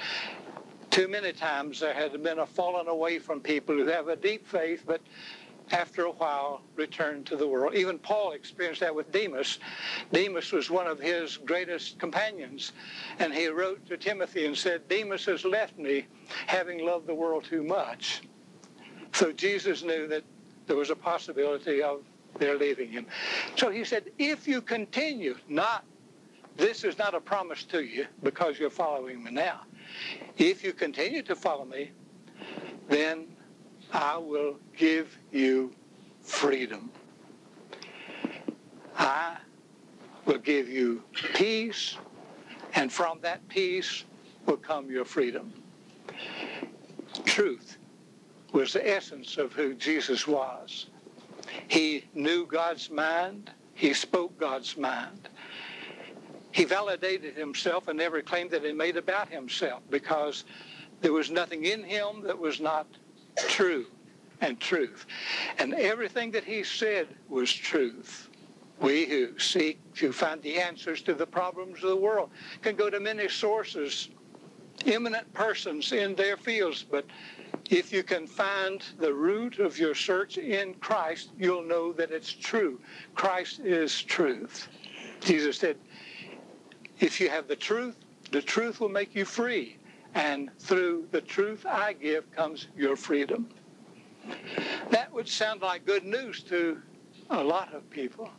Too 0.90 1.08
many 1.08 1.34
times 1.34 1.80
there 1.80 1.94
has 1.94 2.12
been 2.12 2.40
a 2.40 2.46
falling 2.46 2.88
away 2.88 3.20
from 3.20 3.42
people 3.42 3.76
who 3.76 3.86
have 3.88 4.08
a 4.08 4.16
deep 4.16 4.48
faith, 4.48 4.84
but 4.88 5.02
after 5.72 6.06
a 6.06 6.12
while 6.12 6.62
return 6.76 7.24
to 7.26 7.36
the 7.36 7.48
world. 7.48 7.76
Even 7.76 8.00
Paul 8.00 8.32
experienced 8.32 8.80
that 8.82 8.96
with 8.96 9.12
Demas. 9.12 9.60
Demas 10.12 10.52
was 10.52 10.70
one 10.70 10.88
of 10.88 11.00
his 11.00 11.38
greatest 11.38 12.00
companions, 12.00 12.72
and 13.20 13.34
he 13.34 13.48
wrote 13.48 13.86
to 13.88 13.98
Timothy 13.98 14.46
and 14.46 14.58
said, 14.58 14.88
Demas 14.88 15.26
has 15.26 15.44
left 15.44 15.78
me, 15.78 16.06
having 16.48 16.86
loved 16.86 17.06
the 17.06 17.14
world 17.14 17.44
too 17.44 17.64
much. 17.64 18.22
So 19.14 19.32
Jesus 19.32 19.84
knew 19.84 20.08
that 20.08 20.24
there 20.68 20.76
was 20.76 20.90
a 20.90 20.96
possibility 20.96 21.82
of 21.82 22.02
their 22.38 22.58
leaving 22.58 22.92
him. 22.92 23.06
So 23.56 23.70
he 23.70 23.84
said, 23.84 24.12
if 24.20 24.48
you 24.48 24.62
continue, 24.62 25.36
not, 25.48 25.86
this 26.58 26.84
is 26.84 26.98
not 26.98 27.16
a 27.16 27.20
promise 27.20 27.64
to 27.66 27.84
you 27.84 28.06
because 28.22 28.60
you're 28.60 28.70
following 28.70 29.24
me 29.24 29.32
now. 29.32 29.62
If 30.38 30.64
you 30.64 30.74
continue 30.74 31.24
to 31.24 31.36
follow 31.36 31.66
me, 31.66 31.92
then 32.90 33.28
I 33.94 34.18
will 34.18 34.58
give 34.76 35.18
you 35.32 35.74
freedom. 36.22 36.92
I 38.98 39.38
will 40.26 40.40
give 40.40 40.68
you 40.68 41.04
peace, 41.36 41.96
and 42.74 42.92
from 42.92 43.20
that 43.22 43.48
peace 43.48 44.04
will 44.46 44.58
come 44.58 44.90
your 44.90 45.06
freedom. 45.06 45.54
Truth 47.26 47.77
was 48.58 48.74
the 48.74 48.90
essence 48.90 49.38
of 49.38 49.54
who 49.54 49.76
Jesus 49.76 50.28
was. 50.28 50.88
He 51.68 52.06
knew 52.16 52.48
God's 52.48 52.90
mind. 52.90 53.52
He 53.76 53.94
spoke 53.94 54.36
God's 54.40 54.76
mind. 54.76 55.30
He 56.52 56.66
validated 56.66 57.36
himself 57.36 57.88
and 57.88 58.02
every 58.02 58.24
claim 58.24 58.50
that 58.50 58.64
he 58.64 58.74
made 58.74 58.98
about 58.98 59.30
himself 59.30 59.84
because 59.92 60.44
there 61.02 61.14
was 61.14 61.30
nothing 61.30 61.66
in 61.66 61.84
him 61.84 62.24
that 62.24 62.40
was 62.40 62.60
not 62.60 62.88
true 63.48 63.86
and 64.42 64.60
truth. 64.60 65.06
And 65.60 65.76
everything 65.76 66.32
that 66.32 66.44
he 66.44 66.64
said 66.64 67.08
was 67.30 67.54
truth. 67.54 68.28
We 68.82 69.06
who 69.06 69.38
seek 69.38 69.78
to 69.98 70.12
find 70.12 70.42
the 70.42 70.60
answers 70.60 71.04
to 71.04 71.14
the 71.14 71.28
problems 71.28 71.84
of 71.84 71.90
the 71.90 71.96
world 71.96 72.32
can 72.64 72.76
go 72.76 72.90
to 72.90 73.00
many 73.00 73.30
sources, 73.30 74.10
eminent 74.84 75.32
persons 75.34 75.92
in 75.92 76.16
their 76.16 76.38
fields, 76.38 76.84
but 76.90 77.06
if 77.70 77.92
you 77.92 78.04
can 78.04 78.28
find 78.28 78.84
the 79.00 79.14
root 79.14 79.60
of 79.60 79.78
your 79.78 79.96
search 79.96 80.38
in 80.38 80.74
Christ, 80.76 81.32
you'll 81.38 81.64
know 81.64 81.92
that 81.94 82.12
it's 82.12 82.32
true. 82.32 82.80
Christ 83.16 83.60
is 83.60 84.02
truth. 84.02 84.68
Jesus 85.22 85.58
said, 85.58 85.78
if 87.00 87.20
you 87.20 87.30
have 87.30 87.48
the 87.48 87.56
truth, 87.56 87.96
the 88.32 88.42
truth 88.42 88.80
will 88.80 88.90
make 88.90 89.14
you 89.14 89.26
free. 89.26 89.78
And 90.16 90.50
through 90.60 91.08
the 91.12 91.22
truth 91.22 91.66
I 91.66 91.94
give 91.94 92.32
comes 92.32 92.68
your 92.76 92.96
freedom. 92.96 93.50
That 94.90 95.14
would 95.14 95.28
sound 95.28 95.62
like 95.62 95.86
good 95.86 96.06
news 96.06 96.42
to 96.44 96.82
a 97.30 97.44
lot 97.44 97.74
of 97.74 97.90
people. 97.90 98.30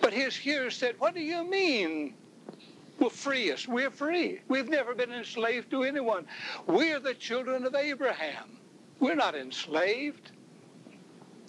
But 0.00 0.12
his 0.12 0.36
hearers 0.36 0.76
said, 0.76 0.96
What 0.98 1.14
do 1.14 1.20
you 1.20 1.48
mean 1.48 2.14
will 2.98 3.10
free 3.10 3.50
us? 3.52 3.66
We're 3.68 3.90
free. 3.90 4.40
We've 4.48 4.68
never 4.68 4.94
been 4.94 5.12
enslaved 5.12 5.70
to 5.70 5.82
anyone. 5.82 6.26
We're 6.66 7.00
the 7.00 7.14
children 7.14 7.64
of 7.64 7.74
Abraham. 7.74 8.58
We're 9.00 9.14
not 9.14 9.34
enslaved. 9.34 10.30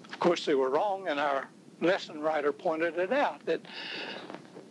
Of 0.10 0.20
course, 0.20 0.46
they 0.46 0.56
were 0.56 0.70
wrong, 0.70 1.08
and 1.08 1.20
our 1.20 1.48
lesson 1.82 2.22
writer 2.22 2.52
pointed 2.52 2.98
it 2.98 3.14
out 3.14 3.46
that 3.46 3.62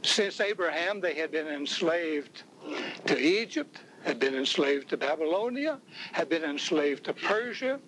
since 0.02 0.40
Abraham, 0.40 1.00
they 1.00 1.14
had 1.14 1.30
been 1.30 1.48
enslaved 1.48 2.42
to 3.06 3.18
Egypt, 3.18 3.80
had 4.04 4.18
been 4.18 4.34
enslaved 4.34 4.88
to 4.90 4.96
Babylonia, 4.96 5.80
had 6.12 6.28
been 6.28 6.44
enslaved 6.44 7.04
to 7.04 7.12
Persia, 7.12 7.80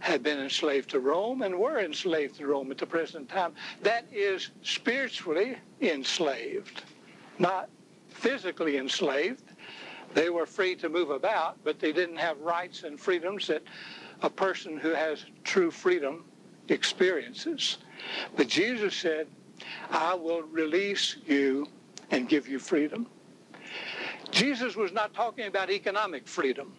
had 0.00 0.22
been 0.22 0.40
enslaved 0.40 0.90
to 0.90 1.00
Rome, 1.00 1.42
and 1.42 1.56
were 1.56 1.78
enslaved 1.78 2.36
to 2.36 2.46
Rome 2.46 2.70
at 2.70 2.78
the 2.78 2.86
present 2.86 3.28
time. 3.28 3.54
That 3.82 4.06
is 4.12 4.50
spiritually 4.62 5.56
enslaved, 5.80 6.82
not 7.38 7.68
physically 8.14 8.78
enslaved. 8.78 9.42
They 10.14 10.30
were 10.30 10.46
free 10.46 10.76
to 10.76 10.88
move 10.88 11.10
about, 11.10 11.56
but 11.64 11.80
they 11.80 11.92
didn't 11.92 12.16
have 12.16 12.40
rights 12.40 12.84
and 12.84 12.98
freedoms 12.98 13.48
that 13.48 13.62
a 14.22 14.30
person 14.30 14.78
who 14.78 14.90
has 14.90 15.24
true 15.42 15.70
freedom 15.70 16.24
experiences. 16.68 17.78
But 18.36 18.48
Jesus 18.48 18.94
said, 18.94 19.26
I 19.90 20.14
will 20.14 20.42
release 20.42 21.16
you 21.26 21.66
and 22.10 22.28
give 22.28 22.48
you 22.48 22.58
freedom. 22.58 23.06
Jesus 24.30 24.76
was 24.76 24.92
not 24.92 25.14
talking 25.14 25.46
about 25.46 25.70
economic 25.70 26.26
freedom. 26.26 26.74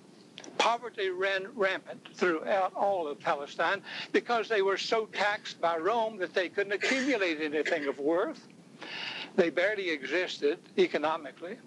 Poverty 0.57 1.09
ran 1.09 1.47
rampant 1.55 2.07
throughout 2.13 2.73
all 2.75 3.07
of 3.07 3.19
Palestine 3.19 3.81
because 4.11 4.47
they 4.47 4.61
were 4.61 4.77
so 4.77 5.05
taxed 5.07 5.59
by 5.59 5.77
Rome 5.77 6.17
that 6.17 6.33
they 6.33 6.49
couldn't 6.49 6.73
accumulate 6.73 7.41
anything 7.41 7.87
of 7.87 7.99
worth. 7.99 8.47
They 9.35 9.49
barely 9.49 9.89
existed 9.89 10.59
economically. 10.77 11.57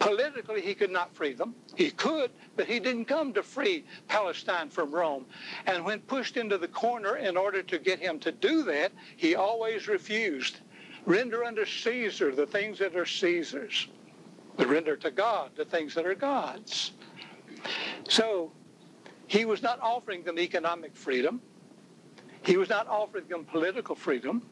Politically, 0.00 0.60
he 0.60 0.74
could 0.74 0.90
not 0.90 1.14
free 1.14 1.32
them. 1.32 1.54
He 1.76 1.90
could, 1.90 2.30
but 2.56 2.66
he 2.66 2.80
didn't 2.80 3.06
come 3.06 3.32
to 3.34 3.42
free 3.42 3.84
Palestine 4.08 4.68
from 4.68 4.92
Rome. 4.92 5.24
And 5.66 5.84
when 5.84 6.00
pushed 6.00 6.36
into 6.36 6.58
the 6.58 6.68
corner 6.68 7.16
in 7.16 7.36
order 7.36 7.62
to 7.62 7.78
get 7.78 7.98
him 7.98 8.18
to 8.20 8.32
do 8.32 8.64
that, 8.64 8.92
he 9.16 9.34
always 9.34 9.88
refused. 9.88 10.58
Render 11.06 11.44
unto 11.44 11.64
Caesar 11.64 12.34
the 12.34 12.46
things 12.46 12.78
that 12.78 12.94
are 12.96 13.06
Caesar's, 13.06 13.88
but 14.56 14.68
render 14.68 14.96
to 14.96 15.10
God 15.10 15.52
the 15.56 15.64
things 15.64 15.94
that 15.94 16.06
are 16.06 16.14
God's. 16.14 16.92
So 18.08 18.52
he 19.26 19.44
was 19.44 19.62
not 19.62 19.80
offering 19.80 20.24
them 20.24 20.38
economic 20.38 20.94
freedom. 20.94 21.40
He 22.42 22.56
was 22.56 22.68
not 22.68 22.86
offering 22.88 23.28
them 23.28 23.44
political 23.44 23.94
freedom. 23.94 24.42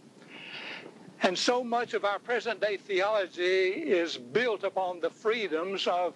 And 1.23 1.37
so 1.37 1.63
much 1.63 1.95
of 1.95 2.05
our 2.05 2.19
present 2.19 2.61
day 2.61 2.79
theology 2.79 3.69
is 3.69 4.17
built 4.17 4.65
upon 4.65 5.01
the 5.01 5.11
freedoms 5.11 5.87
of 5.87 6.15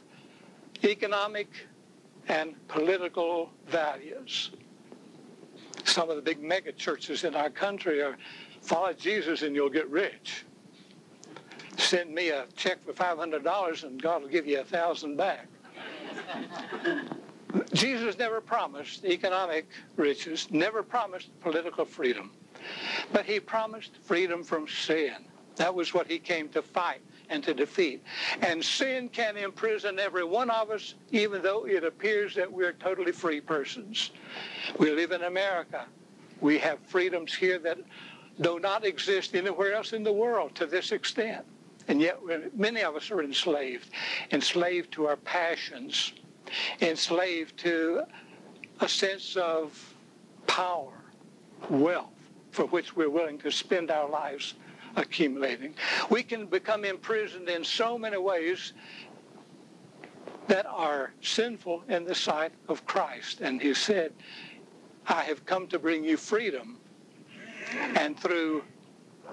economic 0.82 1.48
and 2.28 2.54
political 2.68 3.50
values. 3.66 4.50
Some 5.84 6.08
of 6.08 6.16
the 6.16 6.22
big 6.22 6.42
mega 6.42 6.72
churches 6.72 7.24
in 7.24 7.34
our 7.34 7.50
country 7.50 8.00
are 8.00 8.16
follow 8.62 8.94
Jesus 8.94 9.42
and 9.42 9.54
you'll 9.54 9.68
get 9.68 9.88
rich. 9.90 10.46
Send 11.76 12.14
me 12.14 12.30
a 12.30 12.46
check 12.56 12.82
for 12.82 12.94
$500 12.94 13.84
and 13.84 14.00
God 14.00 14.22
will 14.22 14.28
give 14.28 14.46
you 14.46 14.60
a 14.60 14.64
thousand 14.64 15.16
back. 15.16 15.48
Jesus 17.72 18.18
never 18.18 18.40
promised 18.40 19.04
economic 19.04 19.68
riches, 19.96 20.48
never 20.50 20.82
promised 20.82 21.28
political 21.40 21.84
freedom. 21.84 22.32
But 23.12 23.24
he 23.26 23.40
promised 23.40 23.96
freedom 24.02 24.42
from 24.42 24.68
sin. 24.68 25.26
That 25.56 25.74
was 25.74 25.94
what 25.94 26.06
he 26.06 26.18
came 26.18 26.48
to 26.50 26.62
fight 26.62 27.00
and 27.28 27.42
to 27.44 27.54
defeat. 27.54 28.02
And 28.42 28.64
sin 28.64 29.08
can 29.08 29.36
imprison 29.36 29.98
every 29.98 30.24
one 30.24 30.50
of 30.50 30.70
us, 30.70 30.94
even 31.12 31.42
though 31.42 31.66
it 31.66 31.84
appears 31.84 32.34
that 32.34 32.50
we're 32.50 32.72
totally 32.72 33.12
free 33.12 33.40
persons. 33.40 34.10
We 34.78 34.90
live 34.90 35.12
in 35.12 35.22
America. 35.22 35.86
We 36.40 36.58
have 36.58 36.80
freedoms 36.80 37.34
here 37.34 37.58
that 37.60 37.78
do 38.40 38.58
not 38.58 38.84
exist 38.84 39.34
anywhere 39.34 39.74
else 39.74 39.92
in 39.92 40.02
the 40.02 40.12
world 40.12 40.54
to 40.56 40.66
this 40.66 40.92
extent. 40.92 41.44
And 41.86 42.00
yet 42.00 42.18
many 42.56 42.82
of 42.82 42.96
us 42.96 43.10
are 43.10 43.22
enslaved, 43.22 43.90
enslaved 44.32 44.92
to 44.92 45.06
our 45.06 45.16
passions, 45.16 46.14
enslaved 46.80 47.56
to 47.58 48.02
a 48.80 48.88
sense 48.88 49.36
of 49.36 49.94
power, 50.46 50.92
wealth 51.68 52.13
for 52.54 52.66
which 52.66 52.94
we're 52.94 53.10
willing 53.10 53.36
to 53.38 53.50
spend 53.50 53.90
our 53.90 54.08
lives 54.08 54.54
accumulating. 54.94 55.74
We 56.08 56.22
can 56.22 56.46
become 56.46 56.84
imprisoned 56.84 57.48
in 57.48 57.64
so 57.64 57.98
many 57.98 58.16
ways 58.16 58.74
that 60.46 60.64
are 60.66 61.12
sinful 61.20 61.82
in 61.88 62.04
the 62.04 62.14
sight 62.14 62.52
of 62.68 62.86
Christ. 62.86 63.40
And 63.40 63.60
he 63.60 63.74
said, 63.74 64.12
I 65.08 65.22
have 65.22 65.44
come 65.44 65.66
to 65.68 65.80
bring 65.80 66.04
you 66.04 66.16
freedom. 66.16 66.78
And 67.96 68.18
through 68.18 68.62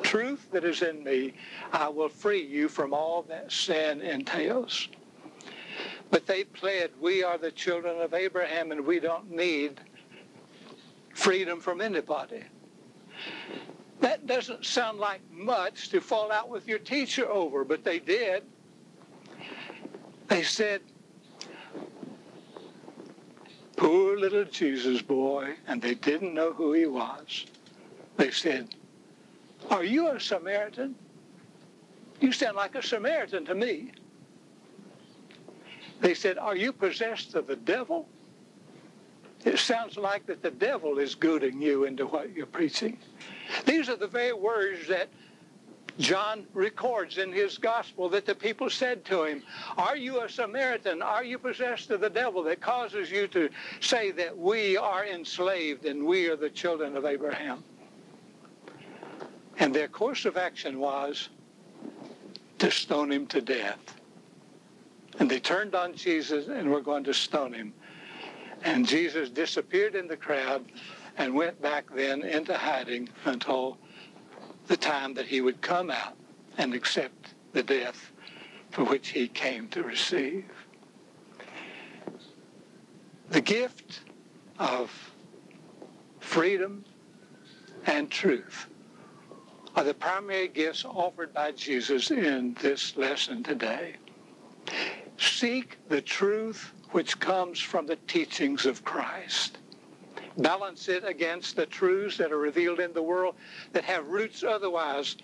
truth 0.01 0.47
that 0.51 0.63
is 0.63 0.81
in 0.81 1.03
me, 1.03 1.35
I 1.71 1.89
will 1.89 2.09
free 2.09 2.43
you 2.43 2.67
from 2.67 2.91
all 2.91 3.21
that 3.23 3.51
sin 3.51 4.01
entails. 4.01 4.87
But 6.09 6.25
they 6.25 6.43
pled, 6.43 6.89
we 6.99 7.23
are 7.23 7.37
the 7.37 7.51
children 7.51 8.01
of 8.01 8.15
Abraham 8.15 8.71
and 8.71 8.83
we 8.83 8.99
don't 8.99 9.29
need 9.29 9.79
freedom 11.13 11.59
from 11.59 11.81
anybody. 11.81 12.43
That 13.99 14.25
doesn't 14.25 14.65
sound 14.65 14.99
like 14.99 15.21
much 15.29 15.89
to 15.89 16.01
fall 16.01 16.31
out 16.31 16.49
with 16.49 16.67
your 16.67 16.79
teacher 16.79 17.29
over, 17.29 17.63
but 17.63 17.83
they 17.83 17.99
did. 17.99 18.43
They 20.27 20.43
said, 20.43 20.81
poor 23.75 24.17
little 24.17 24.45
Jesus 24.45 25.01
boy, 25.01 25.55
and 25.67 25.81
they 25.81 25.93
didn't 25.93 26.33
know 26.33 26.53
who 26.53 26.73
he 26.73 26.85
was. 26.85 27.45
They 28.17 28.31
said, 28.31 28.75
are 29.69 29.83
you 29.83 30.09
a 30.09 30.19
Samaritan? 30.19 30.95
You 32.19 32.31
sound 32.31 32.55
like 32.55 32.75
a 32.75 32.81
Samaritan 32.81 33.45
to 33.45 33.55
me. 33.55 33.91
They 35.99 36.13
said, 36.13 36.37
are 36.37 36.55
you 36.55 36.71
possessed 36.71 37.35
of 37.35 37.47
the 37.47 37.55
devil? 37.55 38.07
It 39.43 39.57
sounds 39.57 39.97
like 39.97 40.25
that 40.27 40.41
the 40.41 40.51
devil 40.51 40.99
is 40.99 41.15
goading 41.15 41.61
you 41.61 41.85
into 41.85 42.05
what 42.05 42.35
you're 42.35 42.45
preaching. 42.45 42.97
These 43.65 43.89
are 43.89 43.95
the 43.95 44.07
very 44.07 44.33
words 44.33 44.87
that 44.87 45.09
John 45.99 46.45
records 46.53 47.17
in 47.17 47.31
his 47.31 47.57
gospel 47.57 48.07
that 48.09 48.25
the 48.25 48.35
people 48.35 48.69
said 48.69 49.03
to 49.05 49.23
him, 49.23 49.43
Are 49.77 49.97
you 49.97 50.21
a 50.21 50.29
Samaritan? 50.29 51.01
Are 51.01 51.23
you 51.23 51.37
possessed 51.37 51.89
of 51.91 52.01
the 52.01 52.09
devil 52.09 52.43
that 52.43 52.61
causes 52.61 53.11
you 53.11 53.27
to 53.29 53.49
say 53.81 54.11
that 54.11 54.37
we 54.37 54.77
are 54.77 55.05
enslaved 55.05 55.85
and 55.85 56.05
we 56.05 56.27
are 56.27 56.35
the 56.35 56.49
children 56.49 56.95
of 56.95 57.05
Abraham? 57.05 57.63
And 59.57 59.73
their 59.73 59.87
course 59.87 60.25
of 60.25 60.37
action 60.37 60.79
was 60.79 61.29
to 62.59 62.71
stone 62.71 63.11
him 63.11 63.27
to 63.27 63.41
death. 63.41 63.79
And 65.19 65.29
they 65.29 65.39
turned 65.39 65.75
on 65.75 65.93
Jesus 65.93 66.47
and 66.47 66.71
were 66.71 66.81
going 66.81 67.03
to 67.03 67.13
stone 67.13 67.53
him. 67.53 67.73
And 68.63 68.87
Jesus 68.87 69.29
disappeared 69.29 69.95
in 69.95 70.07
the 70.07 70.17
crowd 70.17 70.65
and 71.17 71.33
went 71.33 71.61
back 71.61 71.85
then 71.93 72.23
into 72.23 72.55
hiding 72.55 73.09
until 73.25 73.77
the 74.67 74.77
time 74.77 75.13
that 75.15 75.25
he 75.27 75.41
would 75.41 75.61
come 75.61 75.89
out 75.89 76.15
and 76.57 76.73
accept 76.73 77.33
the 77.53 77.63
death 77.63 78.11
for 78.69 78.83
which 78.83 79.09
he 79.09 79.27
came 79.27 79.67
to 79.69 79.83
receive. 79.83 80.45
The 83.29 83.41
gift 83.41 84.01
of 84.59 84.91
freedom 86.19 86.85
and 87.85 88.09
truth 88.11 88.67
are 89.75 89.83
the 89.83 89.93
primary 89.93 90.47
gifts 90.47 90.85
offered 90.85 91.33
by 91.33 91.51
Jesus 91.51 92.11
in 92.11 92.55
this 92.61 92.95
lesson 92.97 93.41
today. 93.41 93.95
Seek 95.17 95.77
the 95.87 96.01
truth 96.01 96.73
which 96.91 97.19
comes 97.19 97.59
from 97.59 97.85
the 97.85 97.95
teachings 98.07 98.65
of 98.65 98.83
Christ. 98.83 99.57
Balance 100.37 100.87
it 100.87 101.03
against 101.03 101.55
the 101.55 101.65
truths 101.65 102.17
that 102.17 102.31
are 102.31 102.37
revealed 102.37 102.79
in 102.79 102.93
the 102.93 103.01
world 103.01 103.35
that 103.73 103.83
have 103.83 104.07
roots 104.07 104.43
otherwise 104.43 105.17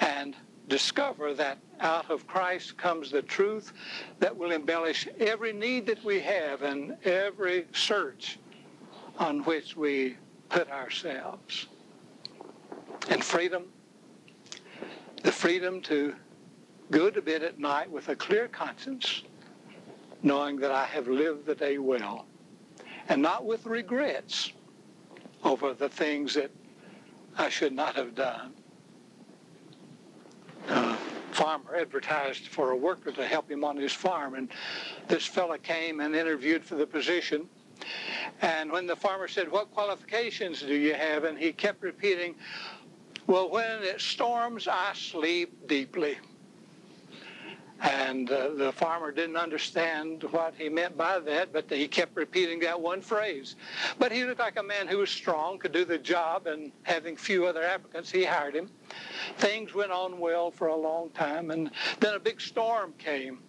and 0.00 0.34
discover 0.68 1.34
that 1.34 1.58
out 1.80 2.10
of 2.10 2.26
Christ 2.26 2.76
comes 2.78 3.10
the 3.10 3.22
truth 3.22 3.72
that 4.18 4.36
will 4.36 4.52
embellish 4.52 5.08
every 5.20 5.52
need 5.52 5.86
that 5.86 6.02
we 6.04 6.20
have 6.20 6.62
and 6.62 6.96
every 7.04 7.66
search 7.72 8.38
on 9.18 9.40
which 9.44 9.76
we 9.76 10.16
put 10.48 10.70
ourselves. 10.70 11.66
And 13.08 13.22
freedom, 13.22 13.64
the 15.22 15.32
freedom 15.32 15.80
to 15.82 16.14
go 16.90 17.10
to 17.10 17.20
bed 17.20 17.42
at 17.42 17.58
night 17.58 17.90
with 17.90 18.08
a 18.08 18.16
clear 18.16 18.48
conscience, 18.48 19.22
knowing 20.24 20.56
that 20.56 20.72
I 20.72 20.86
have 20.86 21.06
lived 21.06 21.46
the 21.46 21.54
day 21.54 21.78
well, 21.78 22.26
and 23.08 23.22
not 23.22 23.44
with 23.44 23.64
regrets 23.66 24.50
over 25.44 25.72
the 25.72 25.88
things 25.88 26.34
that 26.34 26.50
I 27.38 27.48
should 27.48 27.72
not 27.72 27.94
have 27.94 28.16
done 28.16 28.54
farmer 31.34 31.74
advertised 31.74 32.46
for 32.46 32.70
a 32.70 32.76
worker 32.76 33.10
to 33.10 33.26
help 33.26 33.50
him 33.50 33.64
on 33.64 33.76
his 33.76 33.92
farm. 33.92 34.34
And 34.34 34.48
this 35.08 35.26
fellow 35.26 35.58
came 35.58 36.00
and 36.00 36.14
interviewed 36.14 36.64
for 36.64 36.76
the 36.76 36.86
position. 36.86 37.48
And 38.40 38.70
when 38.70 38.86
the 38.86 38.96
farmer 38.96 39.28
said, 39.28 39.50
what 39.50 39.72
qualifications 39.72 40.62
do 40.62 40.74
you 40.74 40.94
have? 40.94 41.24
And 41.24 41.36
he 41.36 41.52
kept 41.52 41.82
repeating, 41.82 42.36
well, 43.26 43.50
when 43.50 43.82
it 43.82 44.00
storms, 44.00 44.68
I 44.68 44.92
sleep 44.94 45.66
deeply. 45.66 46.18
And 47.80 48.30
uh, 48.30 48.50
the 48.54 48.72
farmer 48.72 49.10
didn't 49.10 49.36
understand 49.36 50.22
what 50.30 50.54
he 50.56 50.68
meant 50.68 50.96
by 50.96 51.18
that, 51.18 51.52
but 51.52 51.70
he 51.70 51.88
kept 51.88 52.16
repeating 52.16 52.60
that 52.60 52.80
one 52.80 53.02
phrase. 53.02 53.56
But 53.98 54.12
he 54.12 54.24
looked 54.24 54.40
like 54.40 54.58
a 54.58 54.62
man 54.62 54.86
who 54.86 54.98
was 54.98 55.10
strong, 55.10 55.58
could 55.58 55.72
do 55.72 55.84
the 55.84 55.98
job, 55.98 56.46
and 56.46 56.72
having 56.84 57.16
few 57.16 57.46
other 57.46 57.62
applicants, 57.62 58.10
he 58.10 58.24
hired 58.24 58.54
him. 58.54 58.70
Things 59.38 59.74
went 59.74 59.90
on 59.90 60.18
well 60.18 60.50
for 60.50 60.68
a 60.68 60.76
long 60.76 61.10
time, 61.10 61.50
and 61.50 61.70
then 62.00 62.14
a 62.14 62.20
big 62.20 62.40
storm 62.40 62.94
came. 62.96 63.40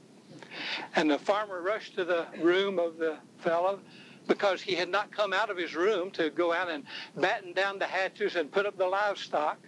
And 0.96 1.10
the 1.10 1.20
farmer 1.20 1.62
rushed 1.62 1.96
to 1.96 2.06
the 2.06 2.28
room 2.42 2.80
of 2.80 2.98
the 2.98 3.18
fellow 3.38 3.80
because 4.28 4.62
he 4.62 4.74
had 4.74 4.90
not 4.90 5.12
come 5.12 5.34
out 5.34 5.50
of 5.50 5.58
his 5.58 5.76
room 5.76 6.10
to 6.12 6.30
go 6.30 6.52
out 6.52 6.70
and 6.70 6.84
batten 7.16 7.54
down 7.54 7.78
the 7.78 7.86
hatches 7.86 8.36
and 8.36 8.52
put 8.52 8.66
up 8.66 8.78
the 8.78 8.88
livestock. 8.88 9.60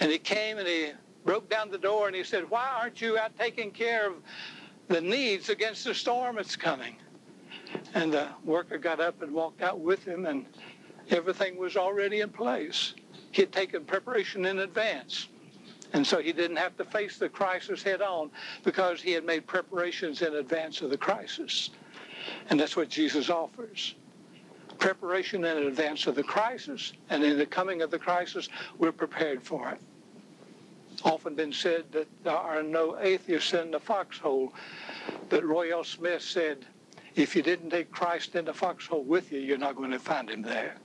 And 0.00 0.10
he 0.10 0.18
came 0.18 0.58
and 0.58 0.66
he 0.66 0.92
broke 1.28 1.50
down 1.50 1.70
the 1.70 1.76
door 1.76 2.06
and 2.06 2.16
he 2.16 2.24
said, 2.24 2.48
why 2.48 2.66
aren't 2.80 3.02
you 3.02 3.18
out 3.18 3.30
taking 3.38 3.70
care 3.70 4.08
of 4.08 4.14
the 4.88 4.98
needs 4.98 5.50
against 5.50 5.84
the 5.84 5.92
storm 5.92 6.36
that's 6.36 6.56
coming? 6.56 6.96
And 7.92 8.10
the 8.10 8.28
worker 8.46 8.78
got 8.78 8.98
up 8.98 9.20
and 9.20 9.34
walked 9.34 9.60
out 9.60 9.78
with 9.78 10.02
him 10.02 10.24
and 10.24 10.46
everything 11.10 11.58
was 11.58 11.76
already 11.76 12.20
in 12.20 12.30
place. 12.30 12.94
He 13.30 13.42
had 13.42 13.52
taken 13.52 13.84
preparation 13.84 14.46
in 14.46 14.60
advance. 14.60 15.28
And 15.92 16.06
so 16.06 16.18
he 16.18 16.32
didn't 16.32 16.56
have 16.56 16.78
to 16.78 16.84
face 16.86 17.18
the 17.18 17.28
crisis 17.28 17.82
head 17.82 18.00
on 18.00 18.30
because 18.64 19.02
he 19.02 19.12
had 19.12 19.26
made 19.26 19.46
preparations 19.46 20.22
in 20.22 20.36
advance 20.36 20.80
of 20.80 20.88
the 20.88 20.96
crisis. 20.96 21.68
And 22.48 22.58
that's 22.58 22.74
what 22.74 22.88
Jesus 22.88 23.28
offers. 23.28 23.96
Preparation 24.78 25.44
in 25.44 25.58
advance 25.66 26.06
of 26.06 26.14
the 26.14 26.22
crisis, 26.22 26.94
and 27.10 27.22
in 27.22 27.36
the 27.36 27.44
coming 27.44 27.82
of 27.82 27.90
the 27.90 27.98
crisis, 27.98 28.48
we're 28.78 28.92
prepared 28.92 29.42
for 29.42 29.68
it 29.68 29.80
often 31.04 31.34
been 31.34 31.52
said 31.52 31.84
that 31.92 32.06
there 32.24 32.36
are 32.36 32.62
no 32.62 32.98
atheists 33.00 33.52
in 33.54 33.70
the 33.70 33.80
foxhole. 33.80 34.52
But 35.28 35.44
Roy 35.44 35.72
L. 35.72 35.84
Smith 35.84 36.22
said, 36.22 36.64
if 37.14 37.34
you 37.34 37.42
didn't 37.42 37.70
take 37.70 37.90
Christ 37.90 38.34
in 38.36 38.44
the 38.44 38.54
foxhole 38.54 39.04
with 39.04 39.32
you, 39.32 39.40
you're 39.40 39.58
not 39.58 39.76
going 39.76 39.90
to 39.90 39.98
find 39.98 40.30
him 40.30 40.42
there. 40.42 40.76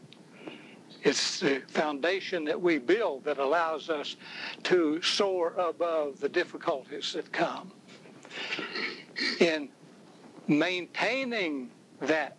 It's 1.03 1.39
the 1.39 1.61
foundation 1.67 2.45
that 2.45 2.59
we 2.59 2.77
build 2.77 3.25
that 3.25 3.37
allows 3.37 3.89
us 3.89 4.15
to 4.63 5.01
soar 5.01 5.53
above 5.57 6.19
the 6.19 6.29
difficulties 6.29 7.13
that 7.13 7.31
come. 7.31 7.71
In 9.39 9.69
maintaining 10.47 11.69
that 11.99 12.37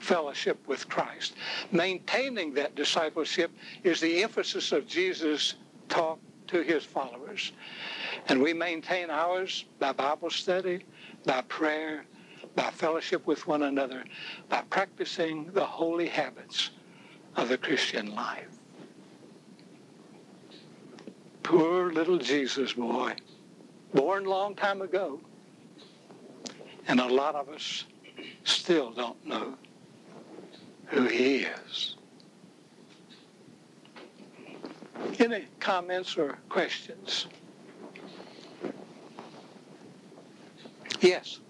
fellowship 0.00 0.58
with 0.66 0.88
Christ, 0.88 1.34
maintaining 1.70 2.52
that 2.54 2.74
discipleship 2.74 3.52
is 3.84 4.00
the 4.00 4.22
emphasis 4.22 4.72
of 4.72 4.86
Jesus' 4.86 5.54
talk 5.88 6.18
to 6.50 6.62
his 6.62 6.84
followers. 6.84 7.52
And 8.28 8.42
we 8.42 8.52
maintain 8.52 9.10
ours 9.10 9.64
by 9.78 9.92
Bible 9.92 10.30
study, 10.30 10.84
by 11.24 11.42
prayer, 11.42 12.04
by 12.54 12.70
fellowship 12.70 13.26
with 13.26 13.46
one 13.46 13.62
another, 13.62 14.04
by 14.48 14.62
practicing 14.70 15.50
the 15.52 15.64
holy 15.64 16.08
habits 16.08 16.70
of 17.36 17.48
the 17.48 17.58
Christian 17.58 18.14
life. 18.14 18.48
Poor 21.42 21.92
little 21.92 22.18
Jesus 22.18 22.72
boy, 22.72 23.14
born 23.94 24.24
long 24.24 24.54
time 24.54 24.82
ago. 24.82 25.20
And 26.88 27.00
a 27.00 27.06
lot 27.06 27.34
of 27.34 27.48
us 27.48 27.84
still 28.44 28.90
don't 28.90 29.24
know 29.24 29.54
who 30.86 31.06
he 31.06 31.46
is. 31.68 31.96
Any 35.20 35.44
comments 35.58 36.16
or 36.16 36.38
questions? 36.48 37.26
Yes. 41.02 41.40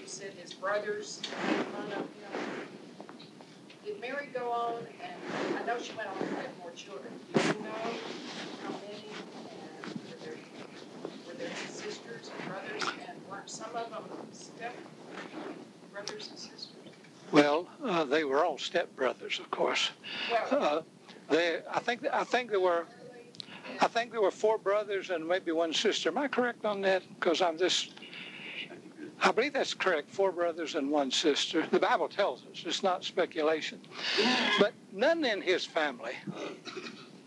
You 0.00 0.06
said 0.06 0.32
his 0.40 0.52
brothers 0.52 1.20
made. 1.48 1.66
Did 3.84 4.00
Mary 4.00 4.28
go 4.32 4.48
on 4.52 4.86
and, 5.02 5.58
I 5.60 5.66
know 5.66 5.76
she 5.82 5.92
went 5.96 6.08
on 6.08 6.18
to 6.20 6.24
have 6.36 6.56
more 6.60 6.70
children. 6.76 7.12
Do 7.34 7.40
you 7.40 7.52
know 7.64 7.70
how 8.62 8.70
many? 8.86 9.08
And 9.82 9.92
were 9.92 10.18
there, 10.24 10.36
were 11.26 11.34
there 11.34 11.50
sisters 11.68 12.30
and 12.38 12.48
brothers 12.48 12.84
and 13.08 13.18
weren't 13.28 13.50
some 13.50 13.74
of 13.74 13.90
them 13.90 14.04
brothers 16.06 16.28
and 16.28 16.38
sisters? 16.38 16.68
Well, 17.30 17.68
uh, 17.84 18.04
they 18.04 18.24
were 18.24 18.44
all 18.44 18.58
stepbrothers, 18.58 19.38
of 19.40 19.50
course. 19.50 19.90
Uh, 20.50 20.82
they, 21.30 21.60
I 21.70 21.80
think, 21.80 22.06
I 22.12 22.24
think 22.24 22.50
there 22.50 22.60
were, 22.60 22.86
I 23.80 23.88
think 23.88 24.12
there 24.12 24.20
were 24.20 24.30
four 24.30 24.58
brothers 24.58 25.10
and 25.10 25.26
maybe 25.26 25.50
one 25.52 25.72
sister. 25.72 26.10
Am 26.10 26.18
I 26.18 26.28
correct 26.28 26.64
on 26.64 26.82
that? 26.82 27.02
Because 27.18 27.40
I'm 27.40 27.56
just, 27.56 27.94
I 29.22 29.32
believe 29.32 29.54
that's 29.54 29.72
correct. 29.72 30.10
Four 30.10 30.32
brothers 30.32 30.74
and 30.74 30.90
one 30.90 31.10
sister. 31.10 31.66
The 31.70 31.78
Bible 31.78 32.08
tells 32.08 32.42
us. 32.42 32.64
It's 32.66 32.82
not 32.82 33.02
speculation. 33.04 33.80
But 34.58 34.72
none 34.92 35.24
in 35.24 35.40
his 35.40 35.64
family 35.64 36.12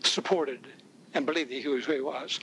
supported 0.04 0.68
and 1.14 1.26
believed 1.26 1.50
that 1.50 1.62
he 1.62 1.68
was 1.68 1.84
who 1.86 1.94
he 1.94 2.00
was. 2.00 2.38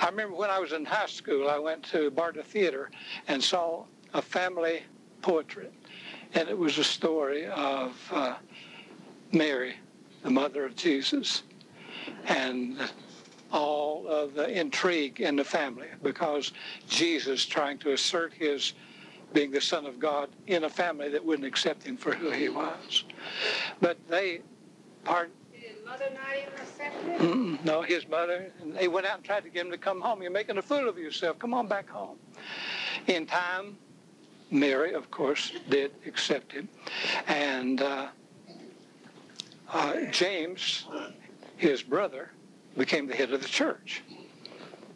I 0.00 0.06
remember 0.06 0.34
when 0.34 0.48
I 0.48 0.58
was 0.58 0.72
in 0.72 0.84
high 0.84 1.06
school, 1.06 1.50
I 1.50 1.58
went 1.58 1.82
to 1.86 2.10
Barter 2.10 2.42
Theater 2.42 2.90
and 3.28 3.42
saw 3.42 3.84
a 4.14 4.22
family 4.22 4.82
portrait. 5.22 5.72
And 6.34 6.48
it 6.48 6.56
was 6.56 6.78
a 6.78 6.84
story 6.84 7.46
of 7.46 8.10
uh, 8.12 8.36
Mary, 9.32 9.76
the 10.22 10.30
mother 10.30 10.64
of 10.64 10.76
Jesus, 10.76 11.42
and 12.26 12.78
all 13.52 14.06
of 14.08 14.34
the 14.34 14.48
intrigue 14.48 15.20
in 15.20 15.36
the 15.36 15.44
family 15.44 15.88
because 16.02 16.52
Jesus 16.88 17.44
trying 17.44 17.78
to 17.78 17.92
assert 17.92 18.32
his 18.32 18.72
being 19.32 19.50
the 19.50 19.60
Son 19.60 19.86
of 19.86 19.98
God 19.98 20.28
in 20.46 20.64
a 20.64 20.68
family 20.68 21.08
that 21.08 21.24
wouldn't 21.24 21.46
accept 21.46 21.82
him 21.84 21.96
for 21.96 22.14
who 22.14 22.30
he 22.30 22.48
was. 22.48 23.04
But 23.80 23.96
they, 24.08 24.40
pardon? 25.04 25.32
Did 25.52 25.84
mother 25.84 26.04
not 26.12 26.36
even 26.38 26.52
accept 26.60 27.02
him? 27.02 27.58
Mm-mm, 27.58 27.64
no, 27.64 27.82
his 27.82 28.06
mother, 28.08 28.52
and 28.60 28.74
they 28.74 28.88
went 28.88 29.06
out 29.06 29.16
and 29.16 29.24
tried 29.24 29.44
to 29.44 29.50
get 29.50 29.64
him 29.64 29.72
to 29.72 29.78
come 29.78 30.00
home. 30.00 30.22
You're 30.22 30.30
making 30.30 30.58
a 30.58 30.62
fool 30.62 30.88
of 30.88 30.98
yourself. 30.98 31.38
Come 31.38 31.54
on 31.54 31.66
back 31.66 31.88
home. 31.88 32.18
In 33.06 33.26
time, 33.26 33.78
Mary, 34.52 34.92
of 34.92 35.10
course, 35.10 35.52
did 35.70 35.92
accept 36.06 36.52
him. 36.52 36.68
And 37.26 37.80
uh, 37.80 38.08
uh, 39.72 39.94
James, 40.10 40.86
his 41.56 41.82
brother, 41.82 42.30
became 42.76 43.06
the 43.06 43.14
head 43.14 43.32
of 43.32 43.40
the 43.40 43.48
church. 43.48 44.02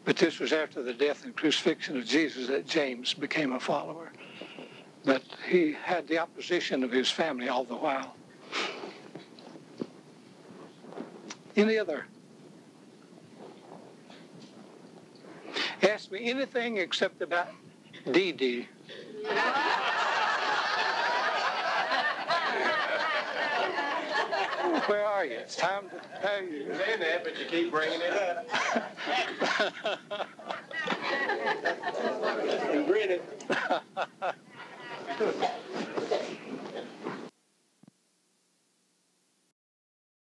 But 0.05 0.17
this 0.17 0.39
was 0.39 0.53
after 0.53 0.83
the 0.83 0.93
death 0.93 1.25
and 1.25 1.35
crucifixion 1.35 1.97
of 1.97 2.05
Jesus 2.05 2.47
that 2.49 2.67
James 2.67 3.15
became 3.15 3.53
a 3.53 3.61
follower. 3.61 4.13
But 5.05 5.23
he 5.49 5.73
had 5.73 6.07
the 6.07 6.19
opposition 6.19 6.85
of 6.85 6.93
his 6.93 7.11
family 7.11 7.49
all 7.49 7.65
the 7.65 7.77
while. 7.77 8.15
Any 11.57 11.79
other? 11.79 12.05
Ask 15.83 16.11
me 16.11 16.31
anything 16.31 16.77
except 16.77 17.23
about 17.23 17.49
Dee 18.13 18.33
Dee 18.33 18.69
Where 24.87 25.05
are 25.05 25.25
you? 25.25 25.37
It's 25.39 25.57
time 25.57 25.85
to 25.91 26.01
tell 26.21 26.43
you. 26.43 26.73
saying 26.77 27.01
that, 27.01 27.25
but 27.25 27.39
you 27.39 27.47
keep 27.47 27.71
bringing 27.73 28.01
it 28.01 28.13
up. 28.13 28.47
and 32.71 32.87
grinning. 32.87 33.21